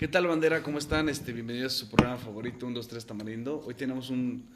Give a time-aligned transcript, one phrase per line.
[0.00, 0.62] ¿Qué tal, bandera?
[0.62, 1.10] ¿Cómo están?
[1.10, 3.62] Este, bienvenidos a su programa favorito, 1, 2, 3 Tamarindo.
[3.66, 4.48] Hoy tenemos un,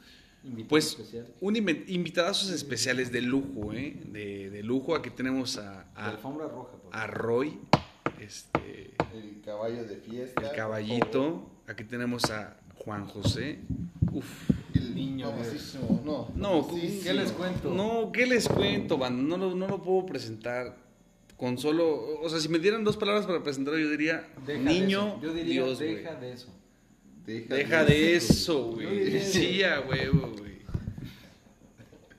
[0.43, 1.27] Invitado pues, especial.
[1.39, 3.95] un invi- invitadazos especiales de lujo, ¿eh?
[4.07, 4.95] De, de lujo.
[4.95, 7.59] Aquí tenemos a, De a, alfombra roja, por a Roy,
[8.19, 10.41] este, El caballo de fiesta.
[10.49, 11.47] el caballito.
[11.67, 13.59] Aquí tenemos a Juan José.
[14.11, 14.49] Uf.
[14.73, 15.31] El Niño,
[16.03, 16.31] no.
[16.35, 16.67] No.
[17.03, 17.71] ¿qué les cuento?
[17.71, 19.21] No, ¿qué les cuento, banda?
[19.21, 20.75] No lo, no lo puedo presentar
[21.37, 22.19] con solo...
[22.21, 25.21] O sea, si me dieran dos palabras para presentarlo, yo diría Deja niño.
[25.21, 25.95] Yo diría, Dios, güey.
[25.95, 26.47] deja de eso.
[27.25, 28.99] Deja, Deja de eso, güey.
[29.05, 30.55] diría Sí, a huevo, güey.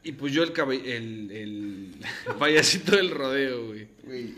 [0.02, 1.94] Y pues yo el, caba- el, el
[2.38, 3.88] payasito del rodeo, güey.
[4.04, 4.34] Güey,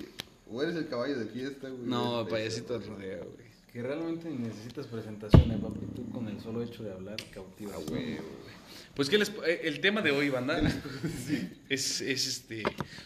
[0.50, 1.82] o eres el caballo de fiesta, güey.
[1.84, 3.48] No, eres payasito del rodeo, güey.
[3.72, 5.80] Que realmente ni necesitas presentación, eh, papi.
[5.94, 7.74] Tú con el solo hecho de hablar cautivas.
[7.74, 8.57] A huevo, güey.
[8.98, 10.60] Pues que les, eh, el tema de hoy, banda,
[11.68, 12.64] es, es este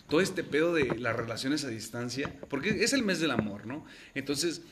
[0.08, 3.84] todo este pedo de las relaciones a distancia, porque es el mes del amor, ¿no?
[4.14, 4.62] Entonces,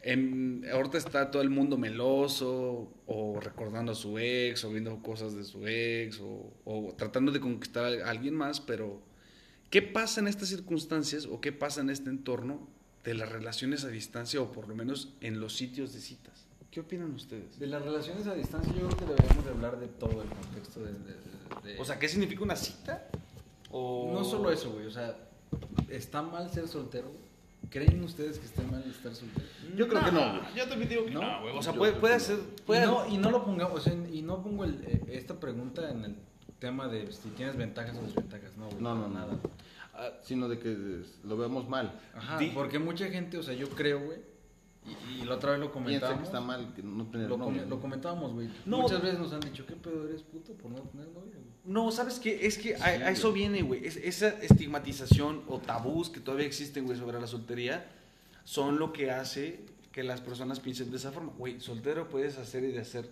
[0.00, 5.36] en, ahorita está todo el mundo meloso, o recordando a su ex, o viendo cosas
[5.36, 9.02] de su ex, o, o tratando de conquistar a alguien más, pero
[9.68, 12.66] ¿qué pasa en estas circunstancias o qué pasa en este entorno
[13.04, 16.45] de las relaciones a distancia, o por lo menos en los sitios de citas?
[16.76, 17.58] ¿Qué opinan ustedes?
[17.58, 20.80] De las relaciones a distancia, yo creo que deberíamos de hablar de todo el contexto
[20.80, 20.92] de.
[20.92, 23.08] de- de- O sea, ¿qué significa una cita?
[23.70, 24.10] O...
[24.12, 24.84] no solo eso, güey.
[24.84, 25.16] O sea,
[25.88, 27.08] ¿está mal ser soltero?
[27.08, 27.70] güey?
[27.70, 29.46] ¿Creen ustedes que está mal estar soltero?
[29.74, 30.54] Yo creo que no, güey.
[30.54, 31.40] Yo también digo que no, ¿No?
[31.44, 31.56] güey.
[31.56, 32.40] O sea, puede, puede ser.
[32.68, 35.90] Y no, y no lo pongamos, o sea, y no pongo el, eh, esta pregunta
[35.90, 36.16] en el
[36.58, 39.38] tema de si tienes ventajas o desventajas, no, güey, No, no, nada.
[39.94, 40.76] Ah, Sino de que
[41.24, 41.98] lo veamos mal.
[42.14, 44.35] Ajá, porque mucha gente, o sea, yo creo, güey,
[44.86, 46.20] y, y la otra vez lo comentábamos.
[46.20, 47.58] que está mal que no tener Lo, novia.
[47.62, 48.48] come- lo comentábamos, güey.
[48.64, 48.78] No.
[48.82, 51.32] Muchas veces nos han dicho, ¿qué pedo eres puto por no tener novia?
[51.34, 52.46] güey?" no, ¿sabes qué?
[52.46, 53.84] Es que a, Sí, a eso viene, güey.
[53.86, 57.86] Es- esa estigmatización o tabús que todavía existen, güey, sobre la soltería,
[58.44, 61.32] son lo que hace que las personas piensen de esa forma.
[61.38, 63.08] Güey, soltero puedes hacer y deshacer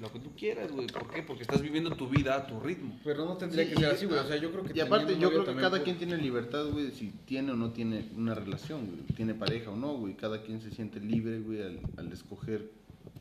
[0.00, 0.86] lo que tú quieras, güey.
[0.86, 1.22] ¿Por qué?
[1.22, 2.98] Porque estás viviendo tu vida a tu ritmo.
[3.02, 4.18] Pero no tendría Sí, que ser y- así, güey.
[4.20, 6.66] O sea, yo creo que Y aparte, yo creo que cada puede- quien tiene libertad,
[6.70, 9.00] güey, si tiene o no tiene una relación, güey.
[9.16, 10.14] Tiene pareja o no, güey.
[10.14, 12.70] Cada quien se siente libre, güey, al, al escoger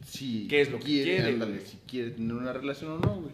[0.05, 3.33] si ¿Qué es lo que quiere, ándale, si quiere tener una relación o no, güey.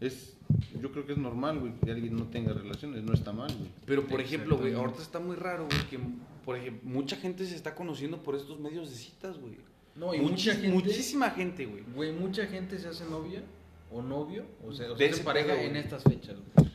[0.00, 0.36] Es,
[0.80, 3.70] yo creo que es normal, güey, que alguien no tenga relaciones, no está mal, güey.
[3.86, 6.00] Pero, por ejemplo, güey, ahorita está muy raro, güey, que,
[6.44, 9.54] por ejemplo, mucha gente se está conociendo por estos medios de citas, güey.
[9.94, 11.84] No, y Muchis- mucha gente, Muchísima gente, güey.
[11.94, 13.42] güey, mucha gente se hace novia
[13.90, 16.70] o novio, o sea, o se hace pareja pedo, en estas fechas, güey.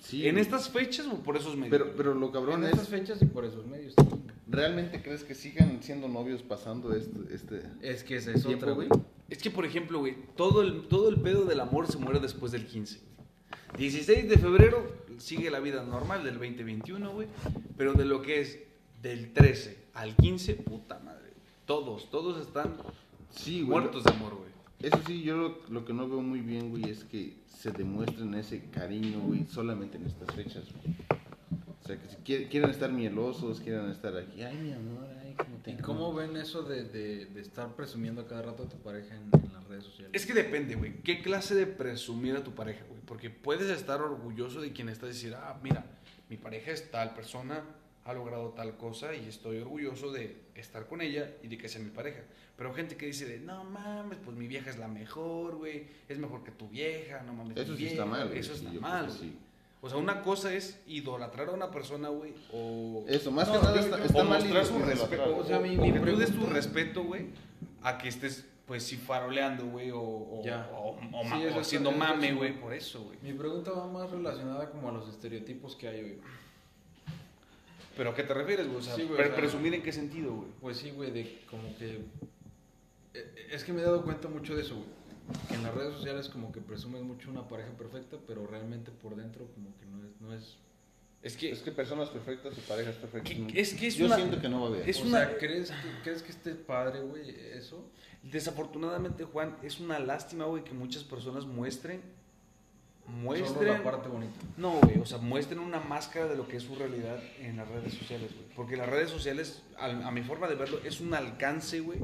[0.00, 0.42] Sí, en güey.
[0.42, 1.70] estas fechas o por esos medios.
[1.70, 4.18] Pero, pero lo cabrón En es, estas fechas y por esos medios también.
[4.48, 8.74] ¿realmente crees que sigan siendo novios pasando este, este Es que esa es tiempo, otra,
[8.74, 8.88] güey.
[9.28, 12.50] Es que, por ejemplo, güey, todo el, todo el pedo del amor se muere después
[12.52, 12.98] del 15.
[12.98, 13.08] güey.
[13.76, 17.28] 16 de febrero sigue la vida normal del 2021, güey.
[17.76, 18.58] Pero de lo que es
[19.02, 21.27] del 13 al 15, puta madre.
[21.68, 22.74] Todos, todos están
[23.30, 23.80] Sí, güey.
[23.80, 24.48] muertos de amor, güey.
[24.80, 28.34] Eso sí, yo lo, lo que no veo muy bien, güey, es que se demuestren
[28.34, 30.96] ese cariño, güey, solamente en estas fechas, güey.
[31.80, 35.34] O sea, que si quieren, quieren estar mielosos, quieren estar aquí, ay, mi amor, ay,
[35.36, 35.82] cómo te ¿Y amo".
[35.84, 39.22] cómo ven eso de, de, de estar presumiendo a cada rato a tu pareja en,
[39.44, 40.10] en las redes sociales?
[40.14, 41.02] Es que depende, güey.
[41.02, 43.00] ¿Qué clase de presumir a tu pareja, güey?
[43.06, 45.84] Porque puedes estar orgulloso de quien estás y decir, ah, mira,
[46.30, 47.62] mi pareja es tal persona,
[48.08, 51.82] ha logrado tal cosa y estoy orgulloso de estar con ella y de que sea
[51.82, 52.22] mi pareja.
[52.56, 56.18] Pero gente que dice de, no mames, pues mi vieja es la mejor, güey, es
[56.18, 57.58] mejor que tu vieja, no mames.
[57.58, 58.18] Eso sí está vieja".
[58.18, 59.36] mal, güey, Eso sí, está mal, sí.
[59.82, 63.04] O sea, una cosa es idolatrar a una persona, güey, o...
[63.06, 65.76] Eso, más No, que nada está, está o mal mostrar su respeto, o sea, mi-
[65.76, 67.26] mi tú des tu pregunta- respeto, güey,
[67.82, 70.68] a que estés, pues sí, faroleando, güey, o, o, Ya.
[70.74, 73.18] o, Sí, haciendo mame, güey, por eso, güey.
[73.22, 76.18] Mi pregunta va más relacionada como a los estereotipos que hay hoy.
[77.98, 78.78] ¿Pero a qué te refieres, güey?
[78.78, 80.48] O sea, Sí, güey, pre- o sea- presumir en qué sentido, güey.
[80.60, 81.98] Pues sí, güey, de como que...
[83.14, 84.86] eh, Es que me he dado cuenta mucho de eso, güey.
[85.48, 89.14] Que en las redes sociales como que presumes mucho una pareja perfecta, pero realmente por
[89.16, 90.20] dentro como que no es...
[90.20, 90.56] No es
[91.22, 93.32] Es que, Es que personas perfectas y parejas perfectas.
[93.52, 94.88] Que- es que es yo una- siento que no va a haber.
[94.88, 97.90] es o una- sea, ¿crees que, ¿crees que esté padre, güey, eso?
[98.22, 102.00] desafortunadamente, Juan, es una lástima, güey, que muchas personas muestren,
[103.08, 103.68] muestren...
[103.72, 104.32] la parte bonita.
[104.56, 107.68] No, güey, o sea, muestren una máscara de lo que es su realidad en las
[107.68, 108.46] redes sociales, güey.
[108.54, 111.98] Porque las redes sociales, al- a, mi forma de verlo, es un alcance, güey.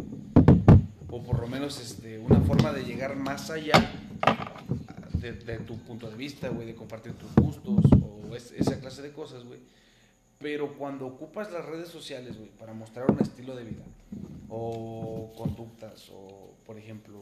[1.09, 3.93] O por lo menos este, una forma de llegar más allá
[5.13, 9.03] de, de tu punto de vista, güey, de compartir tus gustos o es- esa clase
[9.03, 9.61] de cosas, güey.
[10.41, 13.85] Pero cuando ocupas las redes sociales, güey, para mostrar un estilo de vida
[14.49, 17.21] o conductas o, por ejemplo,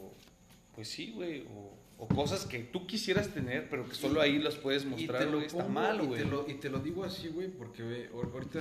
[0.74, 1.72] pues sí, güey, o,
[2.02, 5.30] o cosas que tú quisieras tener, pero que solo ahí las puedes mostrar, y te
[5.30, 6.22] lo güey, está pongo mal, y güey.
[6.22, 8.58] te lo- Y te lo digo así, güey, porque ahor- ahorita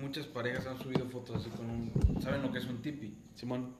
[0.00, 2.22] muchas parejas han subido fotos así con un...
[2.22, 3.12] ¿Saben lo que es un tipi?
[3.34, 3.74] Simón.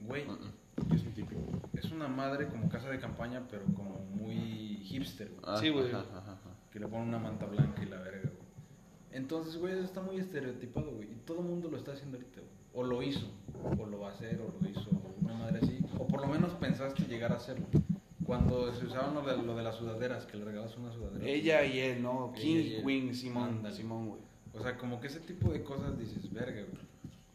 [0.00, 0.94] Güey, Uh-uh.
[0.94, 1.36] es un tipi.
[1.74, 5.40] Es una madre como casa de campaña, pero como muy hipster, güey.
[5.44, 5.86] Ah, Sí, güey.
[6.72, 8.46] Que le ponen una manta blanca y la verga, güey.
[9.12, 11.12] Entonces, güey, eso está muy estereotipado, güey.
[11.12, 12.52] Y todo el mundo lo está haciendo ahorita, güey.
[12.74, 13.30] O lo hizo,
[13.78, 15.78] o lo va a hacer, o lo hizo, o una madre así.
[15.98, 17.66] O por lo menos pensaste llegar a hacerlo.
[18.26, 21.24] Cuando se usaban lo de, lo de las sudaderas, que le regalas una sudadera.
[21.24, 22.32] Ella y él, ¿no?
[22.34, 22.82] King.
[22.84, 23.48] Queen, Simón.
[23.50, 23.76] Ándale.
[23.76, 24.20] Simón, güey.
[24.52, 26.86] O sea, como que ese tipo de cosas dices, verga, güey.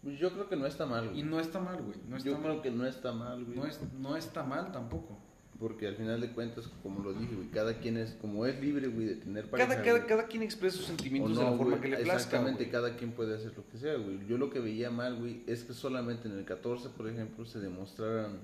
[0.04, 1.20] Pues Yo creo que no está mal, güey.
[1.20, 1.98] Y no está mal, güey.
[2.10, 2.44] No está Yo mal.
[2.44, 3.58] creo que no está mal, güey.
[3.58, 5.18] No, es, no está mal tampoco.
[5.60, 8.88] Porque al final de cuentas, como lo dije, güey, cada quien es, como es libre,
[8.88, 9.70] güey, de tener pareja.
[9.70, 11.88] Cada, cada, güey, cada quien expresa sus o sentimientos no, de la forma güey, que
[11.90, 12.16] le plazca.
[12.16, 12.72] Exactamente, güey.
[12.72, 14.26] cada quien puede hacer lo que sea, güey.
[14.28, 17.60] Yo lo que veía mal, güey, es que solamente en el 14, por ejemplo, se
[17.60, 18.40] demostraran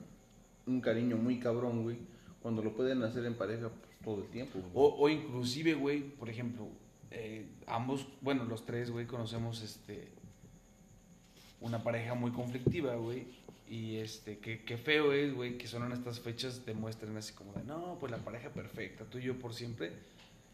[0.67, 1.97] un cariño muy cabrón, güey,
[2.47, 4.57] cuando lo pueden hacer en pareja pues, todo el tiempo.
[4.59, 4.71] güey.
[4.73, 6.65] O, o inclusive, güey, por ejemplo,
[7.11, 10.07] eh, ambos, bueno, los tres, güey, conocemos este
[11.59, 13.25] una pareja muy conflictiva, güey.
[13.69, 17.51] Y este, qué, qué feo es, güey, que solo en estas fechas demuestren así como
[17.51, 19.91] de, no, pues la pareja perfecta, tú y yo por siempre.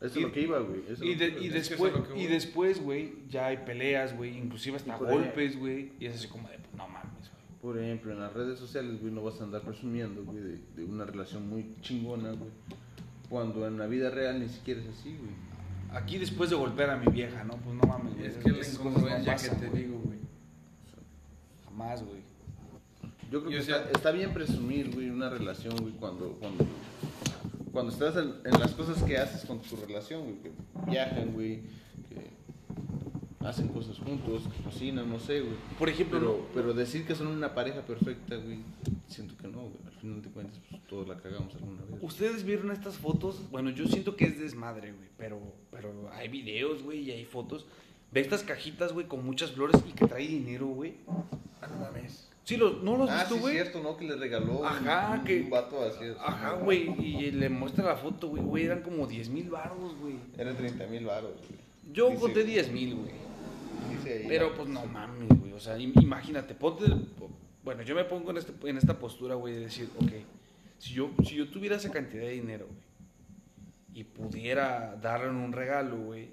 [0.01, 0.81] Eso y- es lo que iba, güey.
[0.89, 1.57] eso es Y, lo de- que y iba.
[1.57, 5.91] Es que después, es y después, güey, ya hay peleas, güey, inclusive hasta golpes, güey.
[5.99, 7.32] Y es así como de, pues, no mames, güey.
[7.63, 10.83] Por ejemplo, en las redes sociales, güey, no vas a andar presumiendo, güey, de, de
[10.85, 12.51] una relación muy chingona, güey.
[13.29, 15.31] Cuando en la vida real ni siquiera es así, güey.
[15.93, 17.55] Aquí después de golpear a mi vieja, ¿no?
[17.55, 18.27] Pues no mames, güey.
[18.27, 19.83] Es que la incongruencia que te güey.
[19.83, 20.19] digo, güey.
[21.65, 22.21] Jamás, güey.
[23.31, 26.65] Yo creo que o sea- está, está bien presumir, güey, una relación, güey, cuando, cuando,
[27.71, 30.51] cuando estás en, en las cosas que haces con tu relación, güey, que
[30.91, 31.61] viajan, güey,
[32.09, 32.29] que
[33.45, 35.55] hacen cosas juntos, que cocinan, no sé, güey.
[35.77, 38.59] Por ejemplo, Pero, no- pero decir que son una pareja perfecta, güey,
[39.07, 39.77] siento que no, güey.
[39.85, 42.01] Al final de cuentas, pues todos la cagamos alguna vez.
[42.01, 45.39] Ustedes vieron estas fotos, bueno, yo siento que es desmadre, güey, pero,
[45.71, 47.65] pero hay videos, güey, y hay fotos
[48.11, 50.95] de estas cajitas, güey, con muchas flores y que trae dinero, güey.
[51.61, 52.29] Ah, no mames.
[52.45, 53.53] Sí, lo, ¿no los has Ah, visto, sí, güey?
[53.53, 53.95] cierto, ¿no?
[53.95, 56.03] Que le regaló Ajá, un, que- un vato así.
[56.19, 60.15] Ajá, güey, y le muestra la foto, güey, güey, eran como 10 mil baros, güey.
[60.37, 61.63] Eran 30 mil baros, güey.
[61.93, 63.11] Yo Dice- conté 10 mil, güey.
[64.27, 65.53] Pero pues no mames, güey.
[65.53, 66.85] O sea, im- imagínate, ponte.
[67.63, 70.11] Bueno, yo me pongo en, este, en esta postura, güey, de decir, ok,
[70.79, 72.83] si yo, si yo tuviera esa cantidad de dinero, güey,
[73.95, 76.29] y pudiera darle un regalo, güey.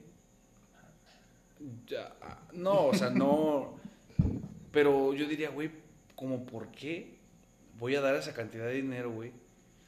[1.86, 2.12] ya,
[2.52, 3.74] no, o sea, no.
[4.72, 5.70] Pero yo diría, güey,
[6.14, 7.16] como por qué
[7.78, 9.32] voy a dar esa cantidad de dinero, güey,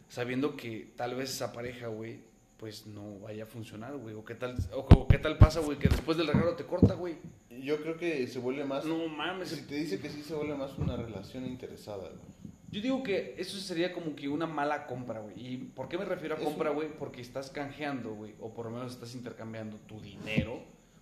[0.08, 2.18] sabiendo que tal vez esa pareja, güey,
[2.62, 4.14] pues no vaya a funcionar, güey.
[4.14, 7.16] O qué tal, o, qué tal pasa, güey, que después del regalo te corta, güey.
[7.60, 8.84] Yo creo que se vuelve más.
[8.84, 9.48] No mames.
[9.48, 12.52] Si te dice que sí, se vuelve más una relación interesada, güey.
[12.70, 15.34] Yo digo que eso sería como que una mala compra, güey.
[15.44, 16.88] ¿Y por qué me refiero a compra, güey?
[16.96, 18.36] Porque estás canjeando, güey.
[18.38, 20.60] O por lo menos estás intercambiando tu dinero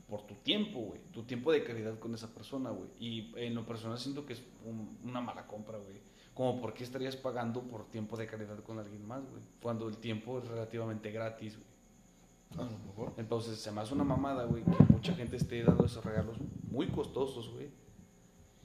[0.09, 1.01] por tu tiempo, güey.
[1.13, 2.89] Tu tiempo de calidad con esa persona, güey.
[2.99, 5.97] Y en lo personal siento que es un- una mala compra, güey.
[6.41, 9.43] Como por qué estarías pagando por tiempo de calidad con alguien más, güey.
[9.61, 12.67] Cuando el tiempo es relativamente gratis, güey.
[12.67, 13.13] A lo mejor.
[13.19, 16.39] Entonces se me hace una mamada, güey, que mucha gente esté dando esos regalos
[16.71, 17.67] muy costosos, güey.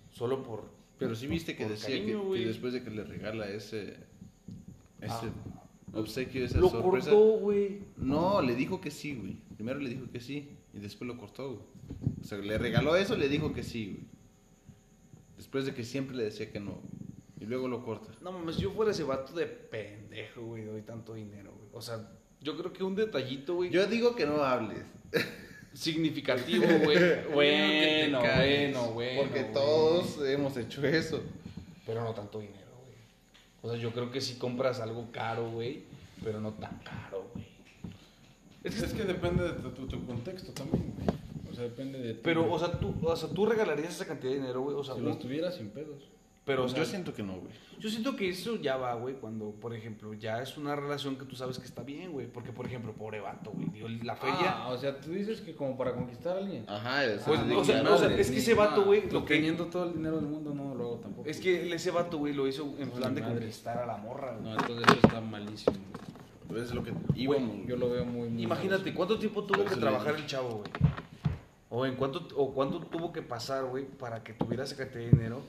[0.09, 0.69] Solo por...
[0.97, 3.97] Pero sí viste que decía que- cariño, que, después de que le regala ese.
[5.01, 5.29] Ese Ah.
[5.95, 7.09] obsequio, esa Lo sorpresa.
[7.11, 7.81] cortó, güey.
[7.97, 9.35] No, le dijo que sí, güey.
[9.57, 11.65] Primero le dijo que sí y después lo cortó, güey.
[12.21, 14.05] O sea, le regaló eso, le dijo que sí, güey.
[15.35, 16.71] Después de que siempre le decía que no.
[16.75, 17.04] güey.
[17.45, 18.11] Y luego lo corta.
[18.21, 21.69] No mames, yo fuera ese vato de pendejo, güey, doy tanto dinero, güey.
[21.73, 22.09] O sea,
[22.41, 24.79] yo creo que un detallito, güey, Yo digo que no hables.
[25.73, 26.97] significativo, güey.
[27.33, 29.21] Bueno, bueno, bueno.
[29.21, 29.53] Porque güey.
[29.53, 31.21] todos hemos hecho eso.
[31.85, 32.97] Pero no tanto dinero, güey.
[33.61, 35.83] O sea, yo creo que si compras algo caro, güey,
[36.23, 37.45] pero no tan caro, güey.
[38.63, 41.07] Es que, es que depende de tu, tu- tu contexto también, güey.
[41.51, 44.31] O sea, depende de ti, Pero, o sea, tú, o sea, tú regalarías esa cantidad
[44.33, 44.75] de dinero, güey.
[44.75, 46.03] O sea, si los tuvieras sin pedos.
[46.45, 47.51] Pero, o sea, yo siento que no, güey.
[47.79, 51.25] Yo siento que eso ya va, güey, cuando, por ejemplo, ya es una relación que
[51.25, 52.27] tú sabes que está bien, güey.
[52.27, 53.67] Porque, por ejemplo, pobre vato, güey.
[53.69, 54.51] Digo, la feria.
[54.63, 56.63] Ah, o sea, tú dices que como para conquistar a alguien.
[56.69, 58.21] Ajá, eso Pues, es o sea, de no, o sea, madre.
[58.21, 60.83] es que ese vato, güey, Lo que- teniendo todo el dinero del mundo no lo
[60.85, 61.27] hago tampoco.
[61.29, 63.35] Es que ese vato, güey, lo hizo en No, plan de madre.
[63.39, 64.43] conquistar a la morra, güey.
[64.43, 65.75] No, entonces eso está malísimo.
[66.47, 67.65] Pues es lo que íbamos.
[67.67, 70.69] Yo lo veo muy, muy Imagínate, ¿cuánto tiempo tuvo que trabajar el chavo, güey?
[71.69, 75.09] O en cuánto, o cuánto tuvo que pasar, güey, para que tuviera esa cantidad de
[75.09, 75.41] dinero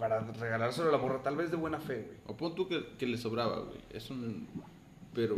[0.00, 2.18] para regalárselo a la morra, tal vez de buena fe, güey.
[2.26, 3.78] O pon tú que, que le sobraba, güey.
[3.90, 4.46] Eso no...
[5.14, 5.36] Pero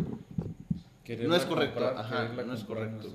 [1.05, 3.09] Quererla No es correcto, comprar, ajá, no es correcto.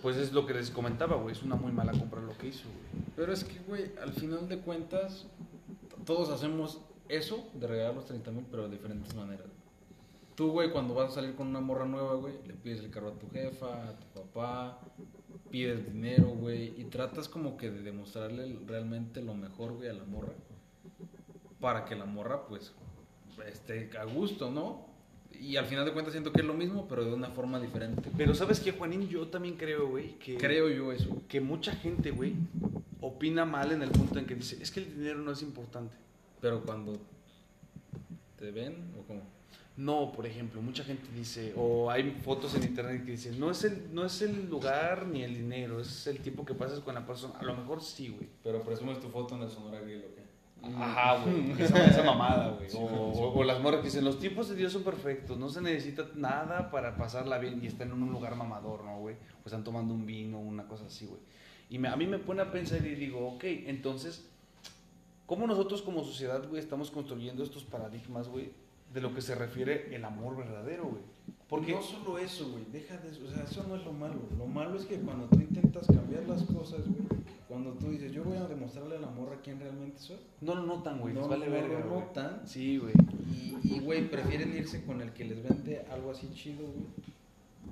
[0.00, 1.32] Pues es lo que les comentaba, güey.
[1.32, 3.04] Es una muy mala compra lo que hizo, güey.
[3.14, 5.26] Pero es que, güey, al final de cuentas,
[6.06, 9.48] todos hacemos eso de regalar los 30 mil, pero de diferentes maneras.
[10.34, 13.08] Tú, güey, cuando vas a salir con una morra nueva, güey, le pides el carro
[13.08, 14.80] a tu jefa, a tu papá,
[15.50, 20.04] pides dinero, güey, y tratas como que de demostrarle realmente lo mejor, güey, a la
[20.04, 20.32] morra.
[21.60, 22.72] Para que la morra, pues,
[23.46, 24.86] esté a gusto, ¿no?
[25.32, 28.10] Y al final de cuentas siento que es lo mismo, pero de una forma diferente.
[28.16, 29.08] Pero ¿sabes qué, Juanín?
[29.08, 30.36] Yo también creo, güey, que...
[30.36, 31.22] Creo yo eso.
[31.28, 32.34] Que mucha gente, güey,
[33.00, 35.96] opina mal en el punto en que dice, es que el dinero no es importante.
[36.40, 36.98] Pero cuando
[38.38, 39.22] te ven, o cómo.
[39.76, 43.62] No, por ejemplo, mucha gente dice, o hay fotos en internet que dicen, no es
[43.64, 47.06] el, no es el lugar ni el dinero, es el tiempo que pasas con la
[47.06, 47.38] persona.
[47.38, 48.26] A lo mejor sí, güey.
[48.42, 50.22] Pero presumes tu foto en el Sonora Grill, ¿o qué?
[50.62, 51.52] Ajá, güey.
[51.62, 52.68] Esa, esa mamada, güey.
[52.74, 55.60] o, o- o las morras que dicen, los tiempos de Dios son perfectos, no se
[55.60, 59.14] necesita nada para pasarla bien y están en un lugar mamador, ¿no, güey?
[59.44, 61.20] O están tomando un vino, una cosa así, güey.
[61.70, 64.28] Y me- a mí me pone a pensar y digo, ok, entonces,
[65.26, 68.50] ¿cómo nosotros como sociedad, güey, estamos construyendo estos paradigmas, güey,
[68.92, 71.02] de lo que se refiere el amor verdadero, güey?
[71.48, 71.72] Porque...
[71.74, 74.16] no solo eso, güey, deja de eso, o sea, eso no es lo malo.
[74.36, 78.24] Lo malo es que cuando tú intentas cambiar las cosas, güey, cuando tú dices, yo
[78.24, 81.28] voy a demostrarle a la morra quién realmente soy, No lo notan, güey, no, les
[81.30, 82.00] vale no verga, lo güey.
[82.00, 82.40] notan.
[82.44, 82.92] Sí, güey.
[83.62, 86.86] Y, güey, prefieren irse con el que les vende algo así chido, güey,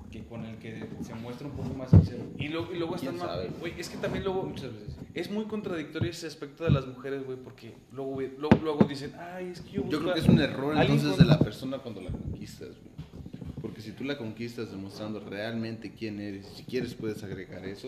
[0.09, 2.23] que con el que se muestra un poco más sincero.
[2.37, 3.27] Y luego, y luego ¿Quién están...
[3.27, 3.49] sabe?
[3.59, 4.43] Güey, es que también luego...
[4.43, 4.95] Muchas veces.
[5.13, 9.47] Es muy contradictorio ese aspecto de las mujeres, güey, porque luego, luego, luego dicen, ay,
[9.49, 9.89] es que yo...
[9.89, 12.94] Yo creo que es un error entonces con- de la persona cuando la conquistas, güey.
[13.65, 17.87] Porque si tú la conquistas demostrando realmente quién eres, si quieres puedes agregar eso,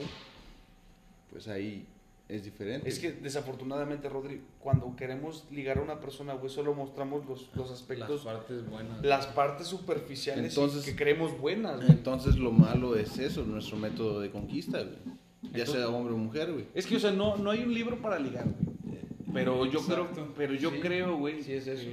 [1.31, 1.85] pues ahí
[2.27, 2.89] es diferente.
[2.89, 7.69] Es que desafortunadamente, Rodri, cuando queremos ligar a una persona, güey, solo mostramos los, los
[7.69, 9.03] Las aspectos, partes buenas.
[9.05, 11.91] las partes superficiales Entonces- que creemos buenas, güey.
[11.91, 14.95] Entonces lo malo es eso, nuestro método de conquista, güey.
[15.43, 16.65] Ya Entonces- sea hombre o mujer, güey.
[16.73, 18.97] Es que, o sea, no, no hay un libro para ligar, güey.
[19.31, 20.09] Pero yo Exacto.
[20.15, 20.79] creo, pero yo Sí.
[20.81, 21.43] creo, güey.
[21.43, 21.87] Sí, es eso.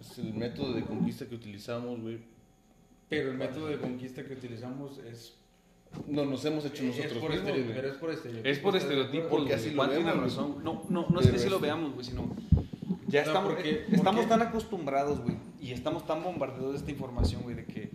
[0.00, 2.18] Es el método de conquista que utilizamos, güey.
[3.12, 5.34] Pero el método de conquista que utilizamos es...
[6.06, 8.50] No nos hemos hecho nosotros es por mismos, pero es por estereotipos.
[8.50, 10.64] Es por estereotipos, Porque así lo tiene razón.
[10.64, 12.22] No, no, no es que así lo veamos, güey, sino
[13.08, 16.72] ya O sea, estamos, porque- eh, estamos porque- tan acostumbrados, güey, y estamos tan bombardeados
[16.72, 17.90] de esta información, güey, de que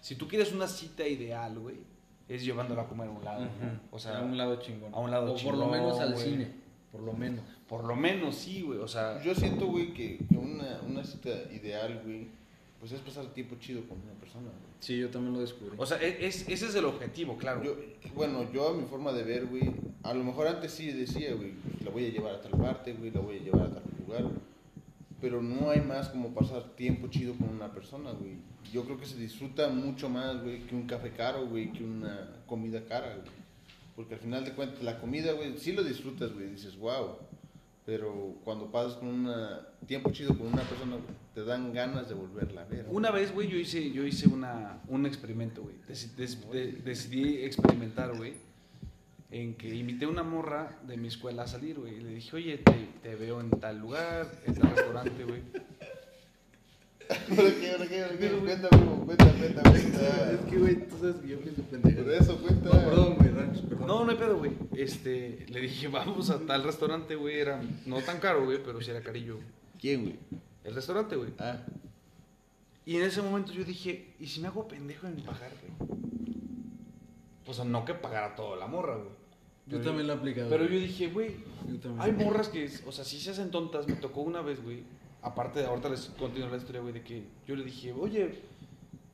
[0.00, 1.76] si tú quieres una cita ideal, güey,
[2.28, 3.46] es llevándola a comer a un lado, ¿no?
[3.46, 3.78] Ujú.
[3.90, 4.94] o sea, a un lado chingón.
[4.94, 6.24] a un lado O por chingón, lo menos al güey.
[6.24, 6.48] cine.
[6.92, 7.40] Por lo menos.
[7.68, 11.30] por lo menos sí, güey, o sea, Yo siento, güey, que, que una, una cita
[11.52, 12.28] ideal, güey,
[12.84, 14.74] pues es pasar tiempo chido con una persona, güey.
[14.78, 15.74] Sí, yo también lo descubrí.
[15.78, 17.64] o sea, e- es, ese es el objetivo, claro.
[17.64, 17.74] Yo,
[18.14, 19.72] bueno, yo a mi forma de ver, güey,
[20.02, 23.10] a lo mejor antes sí decía, güey, la voy a llevar a tal parte, güey,
[23.10, 24.24] la voy a llevar a tal lugar,
[25.18, 28.34] pero no hay más como pasar tiempo chido con una persona, güey.
[28.70, 32.42] Yo creo que se disfruta mucho más, güey, que un café caro, güey, que una
[32.46, 33.32] comida cara, güey.
[33.96, 37.16] Porque al final de cuentas, la comida, güey, sí lo disfrutas, güey, dices, wow.
[37.86, 40.96] Pero cuando pasas con una tiempo chido con una persona,
[41.34, 42.86] te dan ganas de volverla a ver.
[42.90, 45.74] Una vez, güey, yo hice, yo hice una, un experimento, güey.
[45.86, 48.34] Deci- des- de- decidí experimentar, güey,
[49.30, 51.96] en que invité a una morra de mi escuela a salir, güey.
[51.96, 55.42] Y le dije, oye, te, te veo en tal lugar, en tal restaurante, güey.
[57.08, 58.28] ¿Ahora qué, ahora qué, ahora qué?
[58.30, 60.32] Cuenta, güey, cuenta, cuenta, cuenta.
[60.32, 62.02] Es que, güey, tú sabes que yo pienso pendejo.
[62.02, 62.64] Por eso, cuenta.
[62.70, 63.86] No, perdón, güey, Ranch, perdón.
[63.86, 64.52] No, no hay pedo, güey.
[64.76, 67.38] Este, le dije, vamos a tal restaurante, güey.
[67.40, 69.38] Era no tan caro, güey, pero sí era carillo.
[69.80, 70.16] ¿Quién, güey?
[70.64, 71.30] El restaurante, güey.
[71.38, 71.58] Ah,
[72.86, 75.90] Y en ese momento yo dije, ¿y si me hago pendejo en pagar, güey?
[77.46, 79.08] O sea, no que pagara todo la morra, güey.
[79.66, 80.48] Yo Pero- también lo he aplicado.
[80.48, 81.36] Pero yo dije, güey,
[81.98, 83.86] hay morras que, o sea, si se hacen tontas.
[83.86, 84.82] Me tocó una vez, güey.
[85.24, 88.42] Aparte de ahorita les continúo la historia, güey, de que yo le dije, oye,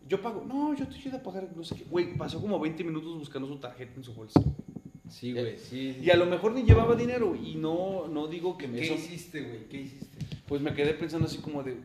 [0.09, 0.45] yo pago.
[0.47, 1.85] No, yo te ayudo a pagar, no sé qué.
[1.85, 4.41] Güey, pasó como 20 minutos buscando su tarjeta en su bolsa.
[5.09, 5.99] Sí, güey, sí.
[6.03, 7.35] Y a lo mejor ni llevaba dinero.
[7.37, 8.79] Y no, no digo que me...
[8.79, 9.69] ¿Qué eso- hiciste, güey?
[9.69, 10.07] ¿Qué hiciste?
[10.47, 11.77] pues me quedé pensando así como de,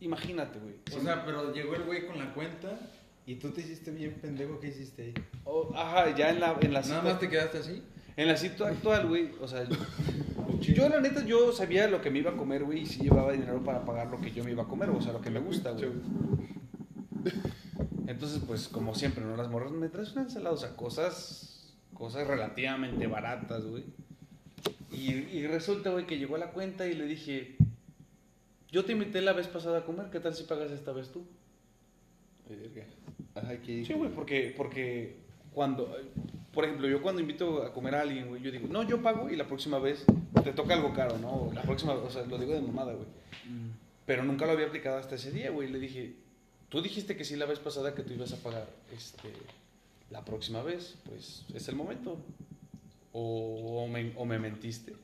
[0.00, 0.74] imagínate, güey.
[0.96, 2.78] O sea, pero llegó el güey con la cuenta
[3.26, 4.60] y tú te hiciste bien pendejo.
[4.60, 5.14] ¿Qué hiciste ahí?
[5.44, 7.82] O- ajá, ya en la, en la Nada más te quedaste así.
[8.16, 9.66] En la cita actual, güey, o sea,
[10.62, 13.32] yo la neta, yo sabía lo que me iba a comer, güey, y sí llevaba
[13.32, 15.40] dinero para pagar lo que yo me iba a comer, o sea, lo que me
[15.40, 15.90] gusta, güey.
[18.06, 19.36] Entonces, pues, como siempre, ¿no?
[19.36, 23.84] Las morras me traes una ensalada, o sea, cosas, cosas relativamente baratas, güey.
[24.90, 27.56] Y, y resulta, güey, que llegó a la cuenta y le dije,
[28.70, 31.24] yo te invité la vez pasada a comer, ¿qué tal si pagas esta vez tú?
[32.48, 32.86] verga.
[33.34, 35.16] Ajá, ¿qué Sí, güey, porque, porque
[35.52, 35.96] cuando,
[36.52, 39.30] por ejemplo, yo cuando invito a comer a alguien, güey, yo digo, no, yo pago
[39.30, 40.04] y la próxima vez
[40.44, 41.30] te toca algo caro, ¿no?
[41.30, 43.06] O La próxima, o sea, lo digo de mamada, güey.
[44.04, 45.68] Pero nunca lo había aplicado hasta ese día, güey.
[45.68, 46.14] Le dije,
[46.68, 49.32] tú dijiste que sí la vez pasada que tú ibas a pagar, este,
[50.10, 52.18] la próxima vez, pues es el momento.
[53.14, 54.94] O, o me, o me mentiste.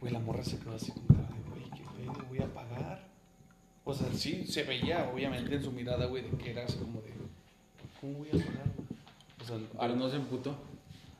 [0.00, 3.08] Güey, la morra se quedó así con cara de, güey, qué pedo, voy a pagar.
[3.84, 7.00] O sea, sí, se veía, obviamente, en su mirada, güey, de que era así como
[7.02, 7.12] de,
[8.00, 8.66] ¿cómo voy a pagar?
[9.40, 10.56] O sea, Pero no se emputó.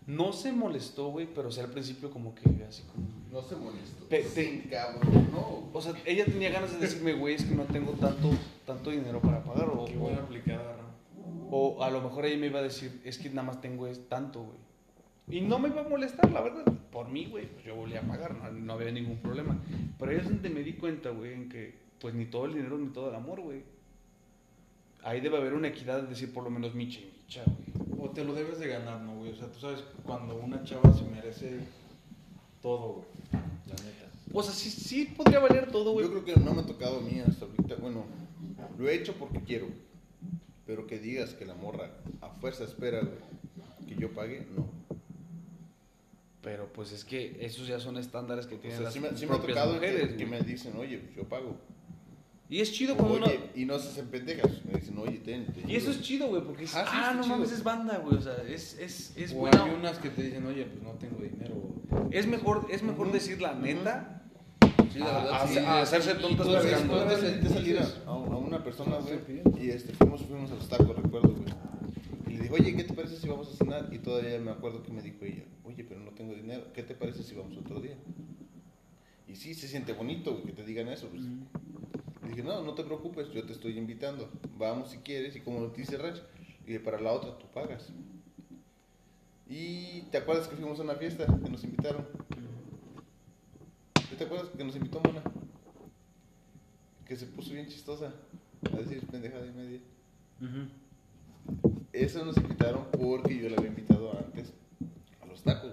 [0.06, 3.06] No se molestó, güey, pero sí al principio como que así como...
[3.30, 4.08] No se molestó.
[4.08, 4.28] Pe- te-
[4.62, 5.68] Sí, cabrón, no.
[5.72, 8.30] O sea, ella tenía ganas de decirme, güey, es que no tengo tanto,
[8.66, 9.68] tanto dinero para pagar.
[9.68, 10.90] O, Qué buena aplicada, ¿no?
[11.52, 14.08] o a lo mejor ella me iba a decir, es que nada más tengo es
[14.08, 14.58] tanto, güey.
[15.38, 16.64] Y no me iba a molestar, la verdad.
[16.90, 19.56] Por mí, güey, pues yo volví a pagar, no, no había ningún problema.
[19.98, 22.78] Pero ahí es donde me di cuenta, güey, en que pues ni todo el dinero
[22.78, 23.62] ni todo el amor, güey.
[25.04, 27.89] Ahí debe haber una equidad de decir por lo menos micha y micha, güey.
[28.10, 29.30] O te lo debes de ganar, ¿no, güey?
[29.30, 31.60] O sea, tú sabes cuando una chava se merece
[32.60, 33.06] todo, güey.
[33.66, 34.10] La neta.
[34.32, 36.06] O sea, sí, sí podría valer todo, güey.
[36.06, 37.76] Yo creo que no me ha tocado a mí hasta ahorita.
[37.76, 38.04] Bueno,
[38.78, 39.68] lo he hecho porque quiero.
[40.66, 41.90] Pero que digas que la morra
[42.20, 44.66] a fuerza espera, güey, que yo pague, no.
[46.42, 49.10] Pero pues es que esos ya son estándares que O tienen sea, las sí me,
[49.16, 51.56] sí me ha propias tocado mujeres, que, que me dicen, oye, pues yo pago.
[52.50, 53.26] Y es chido cuando uno...
[53.26, 54.64] Oye, y no se hacen pendejas.
[54.64, 55.46] Me dicen, oye, ten.
[55.46, 56.00] te Y eso ayudo".
[56.00, 57.36] es chido, güey, porque es, Ah, sí, ah, no chido.
[57.36, 58.16] mames, es banda, güey.
[58.16, 59.62] O sea, es, es, es o buena.
[59.64, 61.54] hay unas que te dicen, oye, pues no tengo dinero.
[62.10, 63.14] Es mejor, es mejor Ujú.
[63.14, 64.16] decir la neta.
[64.92, 65.58] Sí, la a- verdad, a- sí.
[65.58, 66.46] a hacerse Y tontas
[67.52, 69.20] salir a, a a una persona, güey,
[69.64, 71.44] y este, fuimos, fuimos a los tacos, recuerdo, güey.
[72.26, 73.88] Y le dije, oye, ¿qué te parece si vamos a cenar?
[73.92, 76.96] Y todavía me acuerdo que me dijo ella, oye, pero no tengo dinero, ¿qué te
[76.96, 77.94] parece si vamos otro día?
[79.28, 81.06] Y sí, se siente bonito güey, que te digan eso.
[81.08, 81.22] Pues.
[82.30, 84.30] Le dije, no, no te preocupes, yo te estoy invitando.
[84.56, 86.20] Vamos si quieres, y como dice Rach,
[86.64, 87.88] y para la otra tú pagas.
[89.48, 92.06] Y te acuerdas que fuimos a una fiesta que nos invitaron.
[94.16, 95.22] ¿Te acuerdas que nos invitó Mona?
[97.04, 98.14] Que se puso bien chistosa.
[98.72, 99.80] A decir pendejada y media.
[101.92, 104.52] Eso nos invitaron porque yo le había invitado antes
[105.20, 105.72] a los tacos.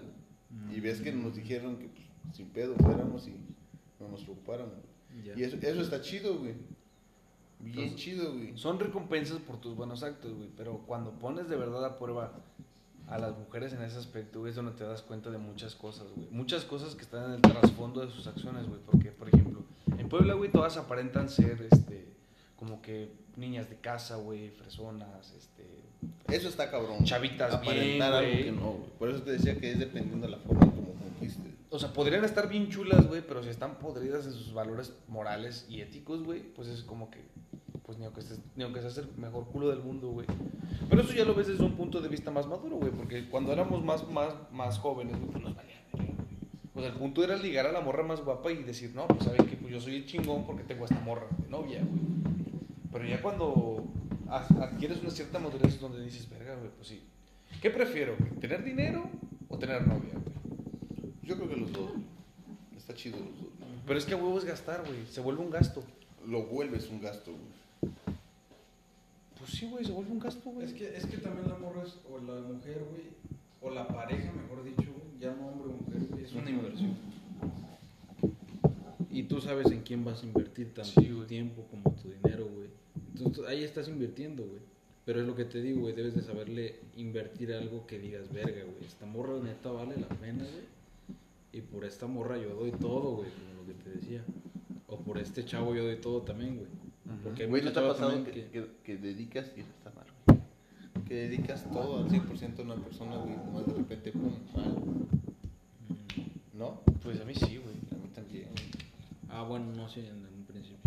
[0.76, 3.36] Y ves que nos dijeron que pues, sin pedo fuéramos y
[4.00, 4.97] no nos preocupáramos.
[5.36, 6.54] Y eso, eso está chido, güey.
[7.60, 8.58] Bien Entonces, chido, güey.
[8.58, 10.50] Son recompensas por tus buenos actos, güey.
[10.56, 12.34] Pero cuando pones de verdad a prueba
[13.08, 16.08] a las mujeres en ese aspecto, güey, es donde te das cuenta de muchas cosas,
[16.16, 16.28] güey.
[16.30, 18.80] Muchas cosas que están en el trasfondo de sus acciones, güey.
[18.86, 19.64] Porque, por ejemplo,
[19.98, 22.06] en Puebla, güey, todas aparentan ser, este,
[22.58, 25.66] como que niñas de casa, güey, fresonas, este,
[26.28, 27.04] Eso está cabrón.
[27.06, 28.44] Chavitas Aparentar bien, algo güey.
[28.44, 28.90] que no, güey.
[29.00, 31.57] Por eso te decía que es dependiendo de la forma como conquiste.
[31.78, 35.68] O sea, podrían estar bien chulas, güey, pero si están podridas en sus valores morales
[35.70, 37.20] y éticos, güey, pues es como que,
[37.86, 40.26] pues ni aunque, estés- ni aunque seas el mejor culo del mundo, güey.
[40.90, 43.54] Pero eso ya lo ves desde un punto de vista más maduro, güey, porque cuando
[43.54, 45.76] éramos más, más, más jóvenes, güey, pues nos valía.
[46.76, 49.46] sea, el punto era ligar a la morra más guapa y decir, no, pues saben
[49.46, 52.02] que pues yo soy el chingón porque tengo esta morra de novia, güey.
[52.92, 53.86] Pero ya cuando
[54.30, 57.04] adquieres una cierta madurez donde dices, verga, güey, pues sí.
[57.62, 58.32] ¿Qué prefiero, güey?
[58.40, 59.04] ¿Tener dinero
[59.48, 60.37] o tener novia, güey?
[61.28, 61.92] Yo creo que los dos.
[62.78, 63.50] Está chido los dos.
[63.86, 65.06] Pero es que a huevo es gastar, güey.
[65.12, 65.84] Se vuelve un gasto.
[66.26, 67.94] Lo vuelves un gasto, güey.
[69.38, 70.66] Pues sí, güey, se vuelve un gasto, güey.
[70.66, 73.04] Es que, es que también la morra es, o la mujer, güey,
[73.62, 76.96] o la pareja, mejor dicho, güey, ya no hombre o mujer, güey, es una inversión.
[79.12, 82.48] Y tú sabes en quién vas a invertir tanto Sí, tu tiempo como tu dinero,
[82.48, 82.70] güey.
[83.16, 84.62] Entonces ahí estás invirtiendo, güey.
[85.06, 88.64] Pero es lo que te digo, güey, debes de saberle invertir algo que digas, verga,
[88.64, 90.77] güey, esta morra neta vale la pena, güey.
[91.58, 94.24] Y por esta morra yo doy todo, güey, como lo que te decía.
[94.86, 96.68] O por este chavo yo doy todo también, güey.
[97.24, 100.06] Porque hay Güey, ¿no te ha pasado que, que, que dedicas, y eso está mal,
[100.28, 100.40] güey?
[101.08, 104.70] Que dedicas todo al 100% a una persona, güey, y nomás de repente, pum, mal.
[104.70, 106.60] Mm.
[106.60, 106.82] ¿No?
[107.02, 107.76] Pues a mí sí, güey.
[107.92, 108.50] A mí también.
[109.28, 110.78] Ah, bueno, no sé, en un principio.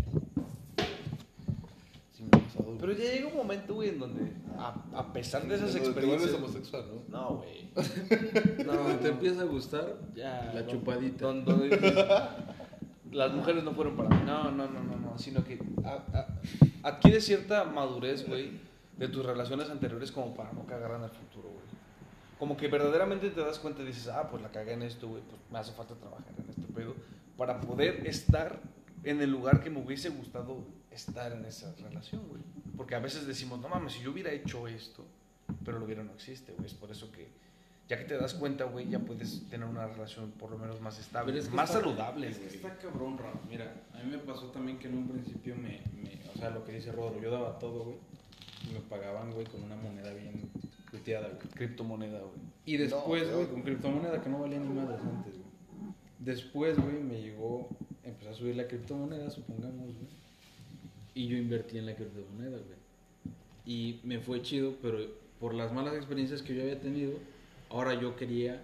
[2.12, 2.78] Sí me ha pasado, güey.
[2.78, 4.22] Pero ya llega un momento, güey, en donde,
[4.61, 6.35] a, a pesar de esas Te vuelves experiencias.
[6.35, 7.18] homosexual, ¿no?
[7.18, 7.70] No, güey.
[8.64, 10.51] Cuando te empieza a gustar, Ya.
[10.55, 11.27] La don- chupadita.
[11.27, 11.94] don- dices,
[13.12, 14.23] las mujeres no fueron para mí.
[14.27, 15.18] No, no, no, no, no.
[15.18, 18.61] Sino que a- a- adquieres cierta madurez, güey,
[18.96, 21.64] de tus relaciones anteriores como para no cagar en el futuro, güey.
[22.38, 25.23] Como que verdaderamente te das cuenta y dices, ah, pues la cagué en esto, güey,
[25.23, 26.94] pues me hace falta trabajar en este pedo
[27.37, 28.61] para poder estar
[29.05, 32.42] en el lugar que me hubiese gustado estar en esa relación, güey.
[32.81, 35.05] Porque a veces decimos, no mames, si yo hubiera hecho esto,
[35.66, 36.64] pero lo hubiera no existe, güey.
[36.66, 37.29] Es por eso que
[37.90, 40.99] ya que te das cuenta, güey, ya puedes tener una relación por lo menos más
[40.99, 42.57] estable, es que más está- saludable, Es que güey.
[42.57, 43.38] está cabrón, Rafa.
[43.51, 46.64] Mira, a mí me pasó también que en un principio me, me- o sea, lo
[46.64, 47.97] que dice Rodro, yo daba todo, güey.
[48.71, 50.49] Y me pagaban, güey, con una moneda bien
[50.90, 51.49] puteada, güey.
[51.55, 52.40] Criptomoneda, güey.
[52.64, 53.53] Y después, No, güey, no.
[53.53, 55.93] con criptomoneda que no valía ni madres antes, güey.
[56.19, 57.69] Después, güey, me llegó,
[58.05, 60.09] empezó a subir la criptomoneda, supongamos, güey.
[61.14, 62.79] Y yo invertí en la criptomoneda, güey.
[63.66, 64.99] Y me fue chido, pero
[65.38, 67.12] por las malas experiencias que yo había tenido,
[67.68, 68.62] ahora yo quería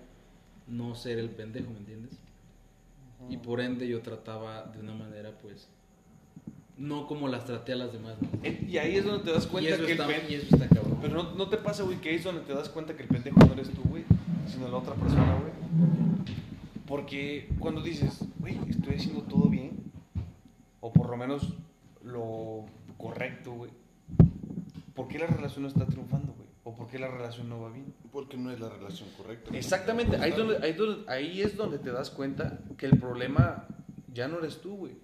[0.69, 2.13] no ser el pendejo, ¿me entiendes?
[3.31, 5.69] Y por ende yo trataba de una manera, pues,
[6.77, 8.29] no como las traté a las demás, ¿no?
[8.43, 10.69] Eh, Y ahí es donde te das cuenta que está, el pen- y eso está
[10.69, 10.99] cabrón.
[11.01, 13.09] Pero no, no te pasa, güey, que ahí es donde te das cuenta que el
[13.09, 14.05] pendejo no eres tú, güey.
[14.47, 15.53] sino la otra persona, güey.
[16.87, 19.73] Porque cuando dices, güey, estoy haciendo todo bien,
[20.81, 21.55] o por lo menos
[22.07, 22.65] lo
[22.97, 23.71] correcto, güey,
[24.95, 26.47] ¿por qué la relación no está triunfando, güey?
[26.65, 27.93] ¿O por qué la relación no va bien?
[28.13, 29.57] Porque no es la relación correcta.
[29.57, 33.67] Exactamente, ahí, donde, ahí, donde- ahí es donde te das cuenta que el problema
[34.13, 34.95] ya no eres tú, güey,